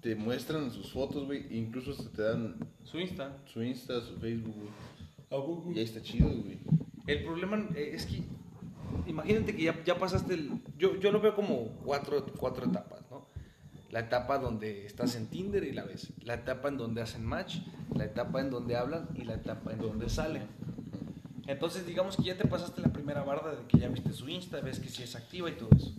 [0.00, 1.46] Te muestran sus fotos, güey.
[1.50, 3.38] e Incluso hasta te dan Su Insta.
[3.46, 5.76] su Insta, su Facebook, güey.
[5.76, 6.58] Y ahí está chido, güey.
[7.06, 8.22] El problema eh, es que,
[9.06, 10.50] imagínate que ya, ya pasaste el...
[10.78, 13.26] Yo, yo lo veo como cuatro, cuatro etapas, ¿no?
[13.90, 16.12] La etapa donde estás en Tinder y la ves.
[16.22, 17.58] La etapa en donde hacen match,
[17.94, 20.42] la etapa en donde hablan y la etapa en donde salen.
[21.46, 24.60] Entonces, digamos que ya te pasaste la primera barda de que ya viste su Insta,
[24.60, 25.92] ves que sí es activa y todo eso.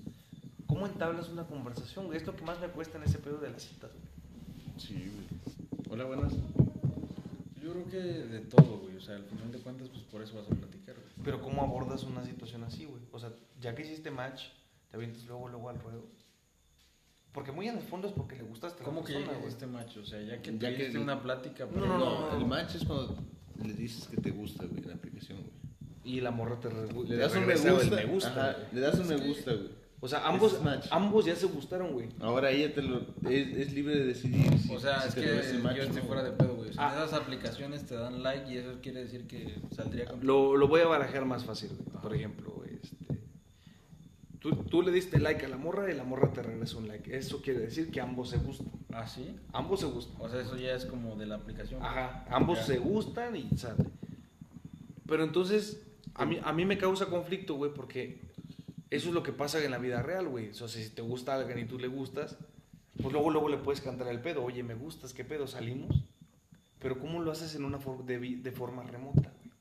[0.65, 2.13] ¿Cómo entablas una conversación?
[2.13, 4.79] Es lo que más me cuesta en ese pedo de las citas, güey.
[4.79, 5.87] Sí, güey.
[5.91, 6.33] Hola, buenas.
[7.61, 8.95] Yo creo que de todo, güey.
[8.97, 11.07] O sea, al final de cuentas, pues por eso vas a platicar, güey.
[11.23, 13.03] Pero ¿cómo abordas una situación así, güey?
[13.11, 13.31] O sea,
[13.61, 14.45] ya que hiciste match,
[14.89, 16.03] te avientas luego, luego al ruedo.
[17.31, 19.51] Porque muy en el fondo es porque le gustaste ¿Cómo que persona, ya güey.
[19.51, 19.99] este macho?
[20.01, 21.67] O sea, ya que Ya que una plática.
[21.73, 22.37] No, no, No, no.
[22.37, 23.15] el match es cuando
[23.63, 25.51] le dices que te gusta, güey, en la aplicación, güey.
[26.03, 27.95] Y la morra te, re- Le te das un me gusta.
[27.95, 29.69] me gusta, ajá, le das un me gusta, güey.
[30.01, 30.59] O sea, ambos,
[30.91, 32.09] ambos ya se gustaron, güey.
[32.19, 35.57] Ahora ella te lo, es, es libre de decidir si O sea, si es que
[35.59, 36.69] match yo estoy no, fuera de pedo, güey.
[36.69, 36.93] O sea, Ah.
[37.05, 40.23] esas aplicaciones te dan like y eso quiere decir que saldría con...
[40.23, 42.01] Lo, lo voy a barajar más fácil, güey.
[42.03, 43.19] Por ejemplo, este,
[44.49, 47.17] tú, tú le diste like a la morra y la morra te regresa un like.
[47.17, 48.67] Eso quiere decir que ambos se gustan.
[48.93, 49.35] ¿Ah, sí?
[49.51, 50.15] Ambos se gustan.
[50.19, 51.81] O sea, eso ya es como de la aplicación.
[51.83, 52.65] Ajá, ambos Ya.
[52.65, 53.83] se gustan y sale.
[55.07, 55.81] Pero entonces,
[56.13, 58.19] a mí, a mí me causa conflicto, güey, porque
[58.91, 60.49] eso es lo que pasa en la vida real, güey.
[60.49, 62.37] O sea, si te gusta alguien y tú le gustas,
[63.01, 64.43] pues luego, luego le puedes cantar el pedo.
[64.43, 65.47] Oye, me gustas, ¿qué pedo?
[65.47, 66.03] ¿Salimos?
[66.79, 69.51] Pero ¿cómo lo haces en una for- de, de forma remota, güey?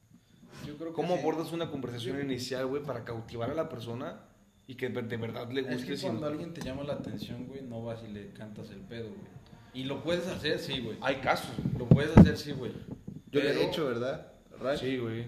[0.66, 1.20] Yo creo que ¿Cómo sí.
[1.20, 4.20] abordas una conversación inicial, güey, para cautivar a la persona
[4.66, 5.76] y que de verdad le guste?
[5.76, 8.70] Es que sin- cuando alguien te llama la atención, güey, no vas y le cantas
[8.70, 9.34] el pedo, güey.
[9.74, 10.96] Y lo puedes hacer, sí, güey.
[11.00, 11.50] Hay casos.
[11.78, 12.72] Lo puedes hacer, sí, güey.
[13.30, 14.32] Yo lo Pero- he hecho, ¿verdad?
[14.78, 15.24] Sí, güey.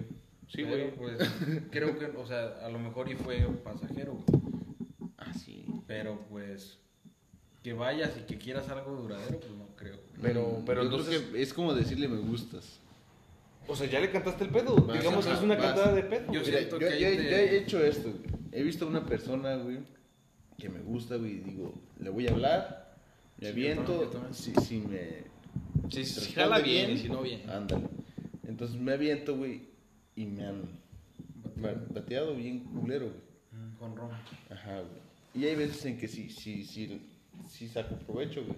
[0.49, 1.16] Sí, pero, güey.
[1.16, 1.18] Pues
[1.70, 4.43] creo que, o sea, a lo mejor y fue pasajero, güey.
[5.18, 5.64] Ah, sí.
[5.87, 6.78] Pero pues
[7.62, 9.97] que vayas y que quieras algo duradero, pues no creo.
[9.97, 10.22] güey.
[10.22, 12.78] Pero, pero Yo creo entonces, que es como decirle me gustas.
[13.66, 14.76] o sea, ya le cantaste el pedo.
[14.76, 15.64] Vas, Digamos que ajá, es una vas.
[15.66, 16.32] cantada de pedo.
[16.32, 16.41] Yo.
[16.41, 18.45] Mira, siento yo, que yo- te- yo he hecho esto, güey.
[18.59, 19.78] He visto a una persona, güey,
[20.59, 22.96] que me gusta, güey, y digo, le voy a hablar,
[23.38, 24.34] me Sí, yo aviento, también, yo también.
[24.34, 25.90] si, si me...
[25.90, 27.48] Si, si jala bien y si no bien.
[27.50, 27.86] Ándale.
[28.44, 29.61] Entonces me aviento, güey,
[30.16, 30.62] y me han
[31.57, 33.20] ba- bateado bien culero, güey.
[33.52, 34.20] Mm, Con Roma.
[34.50, 35.02] Ajá, güey.
[35.34, 37.00] Y hay veces en que sí, sí, sí,
[37.50, 38.57] sí saco provecho, güey.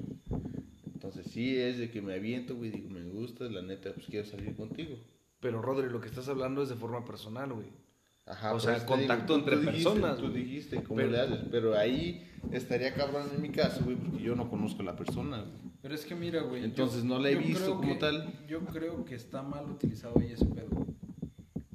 [0.95, 4.27] Entonces sí es de que me aviento, güey, digo, me gusta, la neta, pues quiero
[4.27, 4.97] salir contigo.
[5.41, 7.67] Pero, Rodri, lo que estás hablando es de forma personal, güey.
[8.29, 10.43] Ajá, O sea, digo, contacto tú- entre tú dijiste, personas, Tú güey.
[10.45, 14.37] dijiste cómo Pero- le haces, pero ahí estaría cabrón en mi caso, güey, porque yo
[14.37, 15.73] no conozco a la persona, güey.
[15.81, 16.65] Pero es que mira, güey.
[16.65, 18.33] Entonces, yo- no la he visto como que- tal.
[18.47, 20.69] Yo creo que está mal utilizado ahí ese pedo.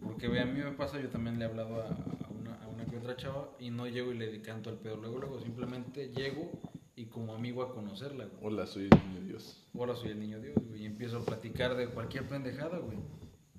[0.02, 2.68] Porque, güey, a mí me pasa, yo también le he hablado a, a una, a
[2.68, 4.98] una que otra chava y no llego y le canto al pedo.
[4.98, 6.52] Luego, luego simplemente llego
[6.96, 8.38] y como amigo a conocerla, güey.
[8.54, 9.66] Hola, soy el niño Dios.
[9.74, 10.84] Ahora soy el niño Dios, güey.
[10.84, 12.98] Y empiezo a platicar de cualquier pendejada, güey.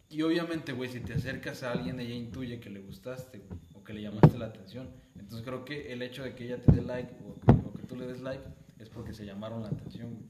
[0.08, 3.82] Y obviamente, güey, si te acercas a alguien, ella intuye que le gustaste, güey, o
[3.82, 4.88] que le llamaste la atención.
[5.18, 7.82] Entonces creo que el hecho de que ella te dé like o que, o que
[7.84, 8.44] tú le des like
[8.78, 10.26] es porque se llamaron la atención, güey.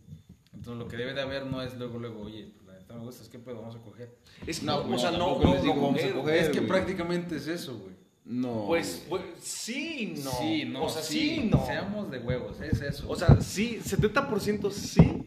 [0.55, 3.01] Entonces lo que debe de haber no es luego, luego, oye, pues, la neta me
[3.01, 4.17] gusta, es que pedo, vamos a coger.
[4.47, 6.69] Es que, No, o sea, no, no, digo no vamos a coger, es que güey.
[6.69, 7.95] prácticamente es eso, güey.
[8.25, 8.65] No.
[8.67, 10.31] Pues, pues, sí, no.
[10.31, 11.67] Sí, no, O sea, sí, no.
[11.67, 13.11] Seamos de huevos, es eso.
[13.11, 15.25] O sea, sí, 70% sí,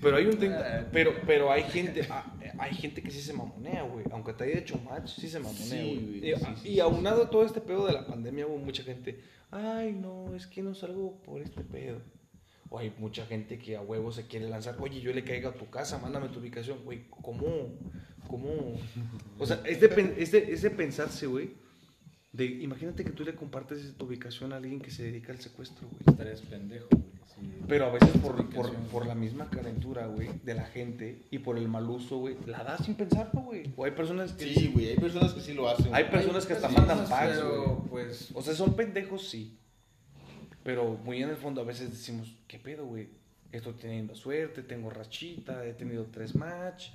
[0.00, 2.24] pero hay un 30, pero pero hay gente ah,
[2.60, 5.82] hay gente que sí se mamonea, güey, aunque te haya hecho match, sí se mamonea,
[5.82, 6.30] güey.
[6.30, 9.18] y, sí, sí, y sí, aunado todo este pedo de la pandemia, hubo mucha gente,
[9.50, 12.02] ay, no, es que no salgo por este pedo.
[12.68, 15.54] O hay mucha gente que a huevo se quiere lanzar, oye, yo le caigo a
[15.54, 17.46] tu casa, mándame tu ubicación, güey, ¿cómo?
[18.28, 18.78] ¿Cómo?
[19.38, 21.54] O sea, es de, es de, es de pensarse, güey,
[22.32, 25.88] de, imagínate que tú le compartes tu ubicación a alguien que se dedica al secuestro,
[25.88, 26.02] güey.
[26.06, 27.09] estarías pendejo, güey.
[27.68, 28.48] Pero a veces por,
[28.90, 32.64] por, la misma calentura, güey, de la gente y por el mal uso, güey, la
[32.64, 33.72] das sin pensarlo, güey.
[33.76, 34.52] O hay personas que...
[34.52, 35.94] Sí, güey, hay personas que sí lo hacen.
[35.94, 37.76] Hay personas que hasta mandan packs, güey.
[37.88, 39.56] pues, O sea, son pendejos, sí.
[40.64, 43.08] Pero muy en el fondo a veces decimos, ¿qué pedo, güey?
[43.52, 46.88] Estoy teniendo suerte, tengo rachita, he tenido tres match,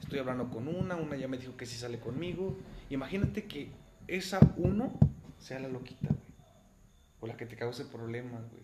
[0.00, 2.56] estoy hablando con una, una ya me dijo que sí sale conmigo.
[2.88, 3.70] Imagínate que
[4.06, 4.92] esa uno
[5.40, 6.20] sea la loquita, güey.
[7.20, 8.62] O la que te cause problemas, güey.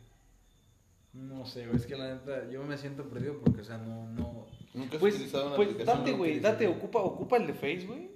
[1.16, 4.08] No sé, güey, es que la neta, yo me siento perdido porque, o sea, no,
[4.10, 5.98] no, Nunca has Pues, utilizado una pues aplicación.
[6.04, 8.10] date, güey, date, ocupa, ocupa el de Face, güey.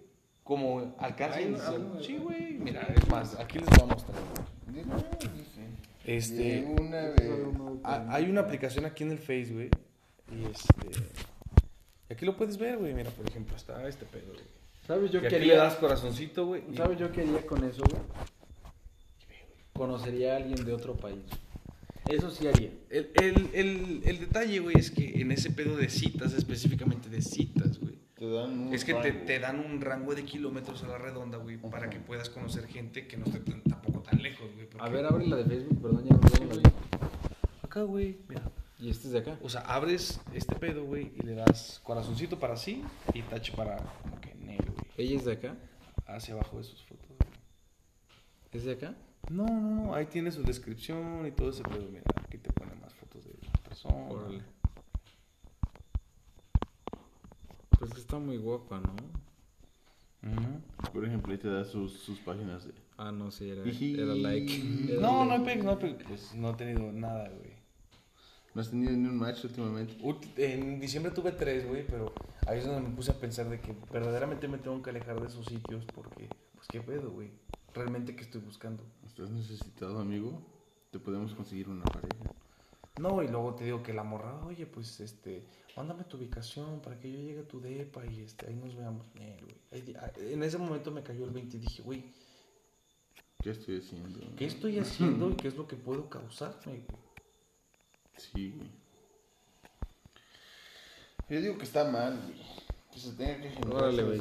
[0.44, 2.02] Como alcance no.
[2.02, 2.52] Sí, güey.
[2.58, 4.18] Mira, es más, aquí les voy a mostrar.
[6.04, 7.30] Este, una vez.
[7.84, 9.70] ha- hay una aplicación aquí en el Face, güey.
[10.32, 11.00] Y este.
[12.08, 12.92] y aquí lo puedes ver, güey.
[12.94, 14.44] Mira, por ejemplo, está este pedo, güey.
[14.86, 15.10] ¿Sabes?
[15.12, 16.62] Yo y aquí quería, le das corazoncito, güey.
[16.70, 16.98] y- ¿sabes?
[16.98, 18.02] Yo quería con eso, güey.
[19.72, 21.22] Conocería a alguien de otro país.
[22.10, 22.70] Eso sí haría.
[22.90, 27.22] El, el, el, el detalle, güey, es que en ese pedo de citas, específicamente de
[27.22, 27.98] citas, güey.
[28.16, 29.24] Te dan un Es que te, rango.
[29.26, 33.06] te dan un rango de kilómetros a la redonda, güey, para que puedas conocer gente
[33.06, 34.66] que no esté tan- tampoco tan lejos, güey.
[34.68, 36.72] porque- A ver, abre la de Facebook, perdón, ya no tengo la.
[37.62, 38.42] Acá, güey, mira.
[38.78, 39.38] Y este es de acá.
[39.42, 42.82] O sea, abres este pedo, güey, y le das corazoncito para sí
[43.14, 44.86] y touch para como que negro, güey.
[44.96, 45.56] ¿Ella es de acá?
[46.06, 47.30] Hacia abajo de sus fotos, güey.
[48.52, 48.94] ¿Es de acá?
[49.30, 52.02] No, no, no, ahí tiene su descripción y todo ese pedo, mira.
[52.16, 53.94] Aquí te pone más fotos de la persona.
[54.10, 54.42] Órale.
[57.78, 58.92] Pues está muy guapa, ¿no?
[60.30, 60.92] Ujú.
[60.92, 62.74] Por ejemplo, ahí te da sus, sus páginas de.
[62.98, 64.52] Ah, no, sí, era, era like.
[64.92, 65.62] Era No, no like.
[65.62, 66.04] no pegue.
[66.06, 67.58] Pues no he tenido nada, güey.
[68.52, 69.96] ¿No has tenido ni un match últimamente?
[70.02, 72.12] Ulti- En diciembre tuve tres, güey, pero
[72.48, 75.28] ahí es donde me puse a pensar de que verdaderamente me tengo que alejar de
[75.28, 77.30] esos sitios porque, pues, ¿qué pedo, güey?
[77.74, 78.84] Realmente, ¿qué estoy buscando?
[79.06, 80.42] ¿Estás necesitado, amigo?
[80.90, 82.34] Te podemos conseguir una pareja.
[82.98, 85.44] No, y luego te digo que la morra, oye, pues, este,
[85.76, 89.06] mándame tu ubicación para que yo llegue a tu depa y, este, ahí nos veamos.
[89.14, 89.96] Eh, güey.
[89.96, 92.04] Ah, En ese momento me cayó el 20 y dije, güey,
[93.42, 94.20] ¿Qué estoy haciendo?
[94.36, 97.00] ¿qué estoy haciendo y qué es lo que puedo causarme, güey?
[98.16, 98.70] Sí, güey.
[101.30, 102.59] Yo digo que está mal, güey.
[102.92, 104.20] Que se tenga que generar Órale, güey.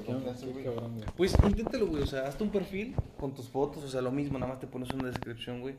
[1.18, 2.04] Pues inténtalo, güey.
[2.04, 4.68] O sea, hazte un perfil con tus fotos, o sea, lo mismo, nada más te
[4.68, 5.76] pones una descripción, güey.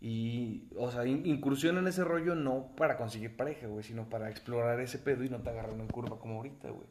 [0.00, 4.28] Y, o sea, in- incursión en ese rollo no para conseguir pareja, güey, sino para
[4.30, 6.86] explorar ese pedo y no te agarran en curva como ahorita, güey.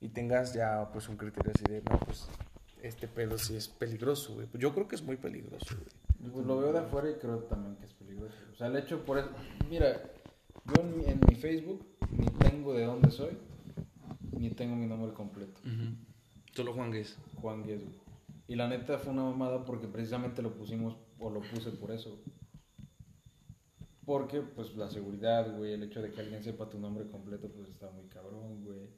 [0.00, 2.28] Y tengas ya, pues, un criterio así de, no, pues,
[2.82, 4.46] este pedo sí es peligroso, güey.
[4.46, 6.32] Pues yo creo que es muy peligroso, güey.
[6.32, 8.34] Pues lo veo de afuera y creo también que es peligroso.
[8.52, 9.30] O sea, el hecho por eso.
[9.70, 10.00] Mira,
[10.66, 13.38] yo en mi, en mi Facebook ni tengo de dónde soy,
[14.38, 15.60] ni tengo mi nombre completo.
[16.54, 17.16] Solo Juan Gues.
[17.40, 17.94] Juan Gues, güey.
[18.48, 22.18] Y la neta fue una mamada porque precisamente lo pusimos, o lo puse por eso.
[24.06, 27.68] Porque, pues, la seguridad, güey, el hecho de que alguien sepa tu nombre completo, pues
[27.68, 28.88] está muy cabrón, güey.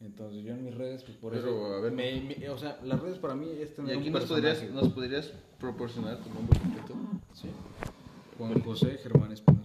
[0.00, 1.74] Entonces yo en mis redes, pues por Pero, eso.
[1.74, 4.12] a ver, me- me- o sea, las redes para mí es ¿Y tener aquí un
[4.14, 6.94] nos podrías, personaje, nos podrías proporcionar tu nombre completo?
[7.34, 7.48] Sí.
[8.38, 9.59] Juan José Germán Espinosa.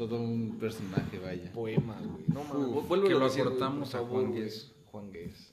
[0.00, 1.52] Todo un personaje, vaya.
[1.52, 2.24] Poemas, güey.
[2.28, 4.32] No mames, Uf, vuélvelo que lo a decir, güey, acortamos por a Juan.
[4.32, 4.72] Gues.
[4.90, 5.10] Juan.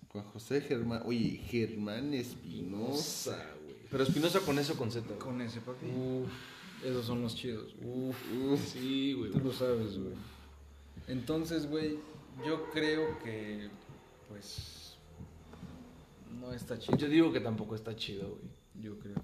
[0.08, 1.02] Juan José Germán.
[1.06, 3.76] Oye, Germán Espinosa, güey.
[3.92, 5.06] Pero Espinosa con eso con Z.
[5.06, 5.20] güey.
[5.20, 5.86] Con ese papi.
[5.88, 6.30] Uf,
[6.86, 7.76] Esos son los chidos.
[7.82, 8.54] güey.
[8.54, 8.66] Uf.
[8.72, 9.32] sí, güey.
[9.34, 10.14] Tú lo sabes, güey.
[11.10, 11.98] Entonces, güey,
[12.46, 13.68] yo creo que,
[14.30, 14.96] pues,
[16.40, 16.98] no está chido.
[16.98, 18.50] Yo digo que tampoco está chido, güey.
[18.82, 19.16] Yo creo.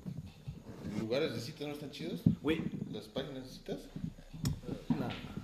[0.92, 2.20] ¿Los lugares de cita no están chidos?
[2.42, 2.62] Güey,
[2.92, 3.80] ¿Las páginas de citas?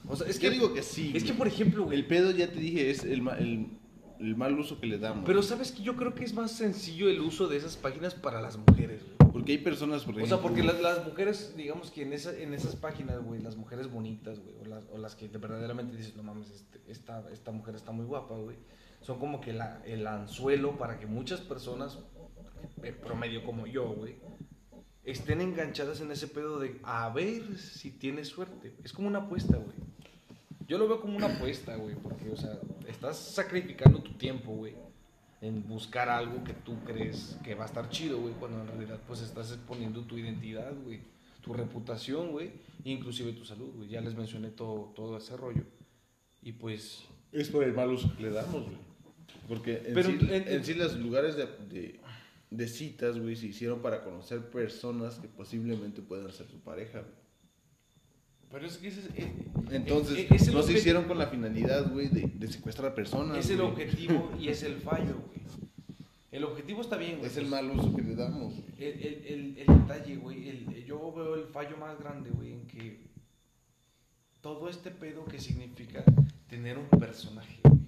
[0.08, 1.12] O sea, es que que digo que sí.
[1.16, 1.98] Es que, por ejemplo, güey.
[1.98, 3.68] El pedo, ya te dije, es el, ma- el,
[4.20, 5.24] el mal uso que le damos.
[5.26, 8.42] Pero sabes que yo creo que es más sencillo el uso de esas páginas para
[8.42, 9.32] las mujeres, güey.
[9.32, 10.38] Porque hay personas, por O ejemplo...
[10.38, 13.92] sea, porque las, las mujeres, digamos que en, esa, en esas páginas, güey, las mujeres
[13.92, 17.52] bonitas, güey, o las, o las que de- verdaderamente dices, no mames, este- esta, esta
[17.52, 18.56] mujer está muy guapa, güey,
[19.02, 22.00] son como que la, el anzuelo para que muchas personas,
[22.82, 24.16] eh, promedio como yo, güey,
[25.12, 28.74] estén enganchadas en ese pedo de a ver si tienes suerte.
[28.84, 29.76] Es como una apuesta, güey.
[30.68, 34.76] Yo lo veo como una apuesta, güey, porque, o sea, estás sacrificando tu tiempo, güey,
[35.42, 39.00] en buscar algo que tú crees que va a estar chido, güey, cuando en realidad,
[39.08, 41.00] pues, estás exponiendo tu identidad, güey,
[41.42, 42.52] tu reputación, güey,
[42.84, 43.90] inclusive tu salud, güey.
[43.90, 45.64] Ya les mencioné todo, todo ese rollo.
[46.44, 48.78] Y pues, Es por el mal uso que le damos, güey.
[49.48, 51.99] Porque en, Pero sí, en- en sí los lugares de, de,
[52.50, 57.14] de citas, güey, se hicieron para conocer personas que posiblemente puedan ser tu pareja, güey.
[58.52, 59.34] pero es que ese es, eh,
[59.72, 63.38] Entonces, eh, es no se hicieron con la finalidad, güey, de, de secuestrar personas.
[63.38, 65.40] Es el objetivo y es el fallo, güey.
[66.32, 67.26] El objetivo está bien, güey.
[67.26, 68.54] Es el pues, mal uso que le damos.
[68.78, 73.10] El, el, el, el detalle, güey, yo veo el fallo más grande, güey, en que
[74.42, 76.04] todo este pedo que significa
[76.48, 77.80] tener un personaje, güey.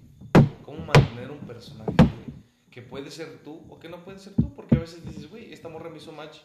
[0.64, 2.41] Cómo mantener un personaje, güey.
[2.72, 5.52] Que puede ser tú o que no puede ser tú, porque a veces dices, güey,
[5.52, 6.38] esta morra me hizo match,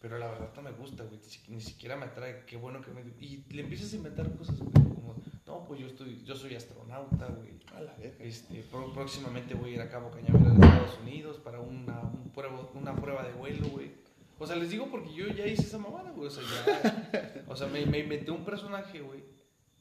[0.00, 2.80] pero la verdad no me gusta, güey, ni si- ni siquiera me atrae, qué bueno
[2.80, 3.02] que me...
[3.20, 5.14] Y le empiezas a inventar cosas, güey, como,
[5.46, 7.54] no, pues yo, estoy, yo soy astronauta, güey.
[7.74, 7.82] A.
[8.18, 12.30] Este, pro- próximamente voy a ir a Cabo Cañaveral de Estados Unidos para una, un
[12.34, 13.92] prueba, una prueba de vuelo, güey.
[14.38, 16.28] O sea, les digo porque yo ya hice esa mamada, güey.
[16.28, 17.44] O sea, ya.
[17.46, 19.22] O sea, me, me inventé un personaje, güey,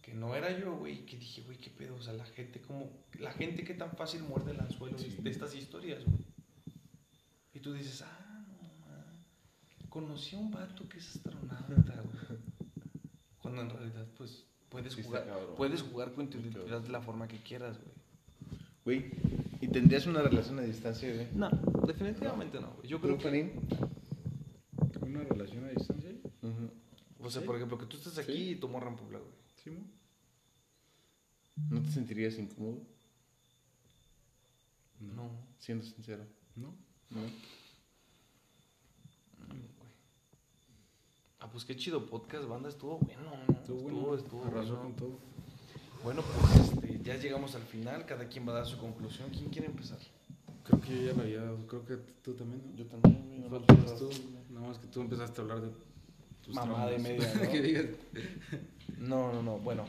[0.03, 1.05] que no era yo, güey.
[1.07, 1.95] Que dije, güey, qué pedo.
[1.95, 2.91] O sea, la gente, como.
[3.19, 6.17] La gente que tan fácil muerde el anzuelo de- de estas historias, güey.
[7.55, 9.23] Y tú dices, ah, no, ma.
[9.89, 12.39] Conocí a un vato que es astronauta, güey.
[13.41, 15.55] Cuando en realidad, pues, puedes Sí jugar, cabrón.
[15.55, 17.93] puedes jugar con tu identidad de la forma que quieras, güey.
[18.85, 19.11] Güey,
[19.61, 21.27] ¿y tendrías una relación a distancia, güey?
[21.33, 21.49] No,
[21.87, 22.71] definitivamente no.
[22.73, 22.87] güey.
[22.89, 23.51] Yo ¿Tú, creo que, Farín?
[25.01, 26.09] ¿Una relación a distancia?
[26.41, 26.71] Ujú.
[27.25, 28.49] o sea, por ejemplo, que tú estés aquí Sí.
[28.51, 29.31] y tu morra en Puebla, güey.
[31.83, 32.77] ¿No te sentirías incómodo?
[35.01, 35.29] No.
[35.59, 36.23] Siendo sincero.
[36.55, 36.73] ¿No?
[37.09, 37.21] ¿No?
[41.41, 43.21] Ah, pues qué chido podcast, banda, estuvo bueno.
[43.47, 43.53] ¿no?
[43.53, 44.15] Estuvo bueno.
[44.15, 44.81] estuvo bueno.
[44.81, 45.19] con todo.
[46.05, 49.29] Bueno, pues este, ya llegamos al final, cada quien va a dar su conclusión.
[49.31, 49.99] ¿Quién quiere empezar?
[50.63, 51.67] Creo que yo ya lo había dado.
[51.67, 52.77] Creo que tú también, ¿no?
[52.77, 54.09] Yo también, no Faltas me tú.
[54.51, 55.69] Nada más que tú empezaste a hablar de
[56.45, 57.35] tus Mamada y traumas.
[57.35, 57.61] media, ¿no?
[57.61, 57.85] digas.
[58.99, 59.57] No, no, no.
[59.59, 59.85] Bueno,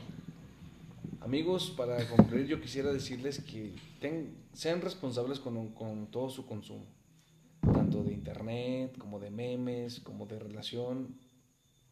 [1.25, 6.85] amigos, para concluir, yo quisiera decirles que ten- sean responsables con, con todo su consumo,
[7.73, 11.17] tanto de internet, como de memes, como de relación.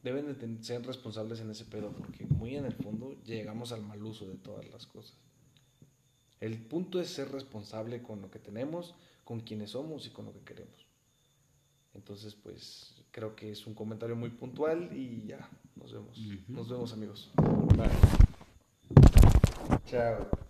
[0.03, 3.81] Deben de ten- ser responsables en ese pedo, porque muy en el fondo llegamos al
[3.83, 5.17] mal uso de todas las cosas.
[6.39, 10.33] El punto es ser responsable con lo que tenemos, con quienes somos y con lo
[10.33, 10.85] que queremos.
[11.93, 16.17] Entonces, pues creo que es un comentario muy puntual y ya, nos vemos.
[16.49, 17.31] Nos vemos amigos.
[17.77, 18.32] Bye.
[19.85, 20.42] Ciao.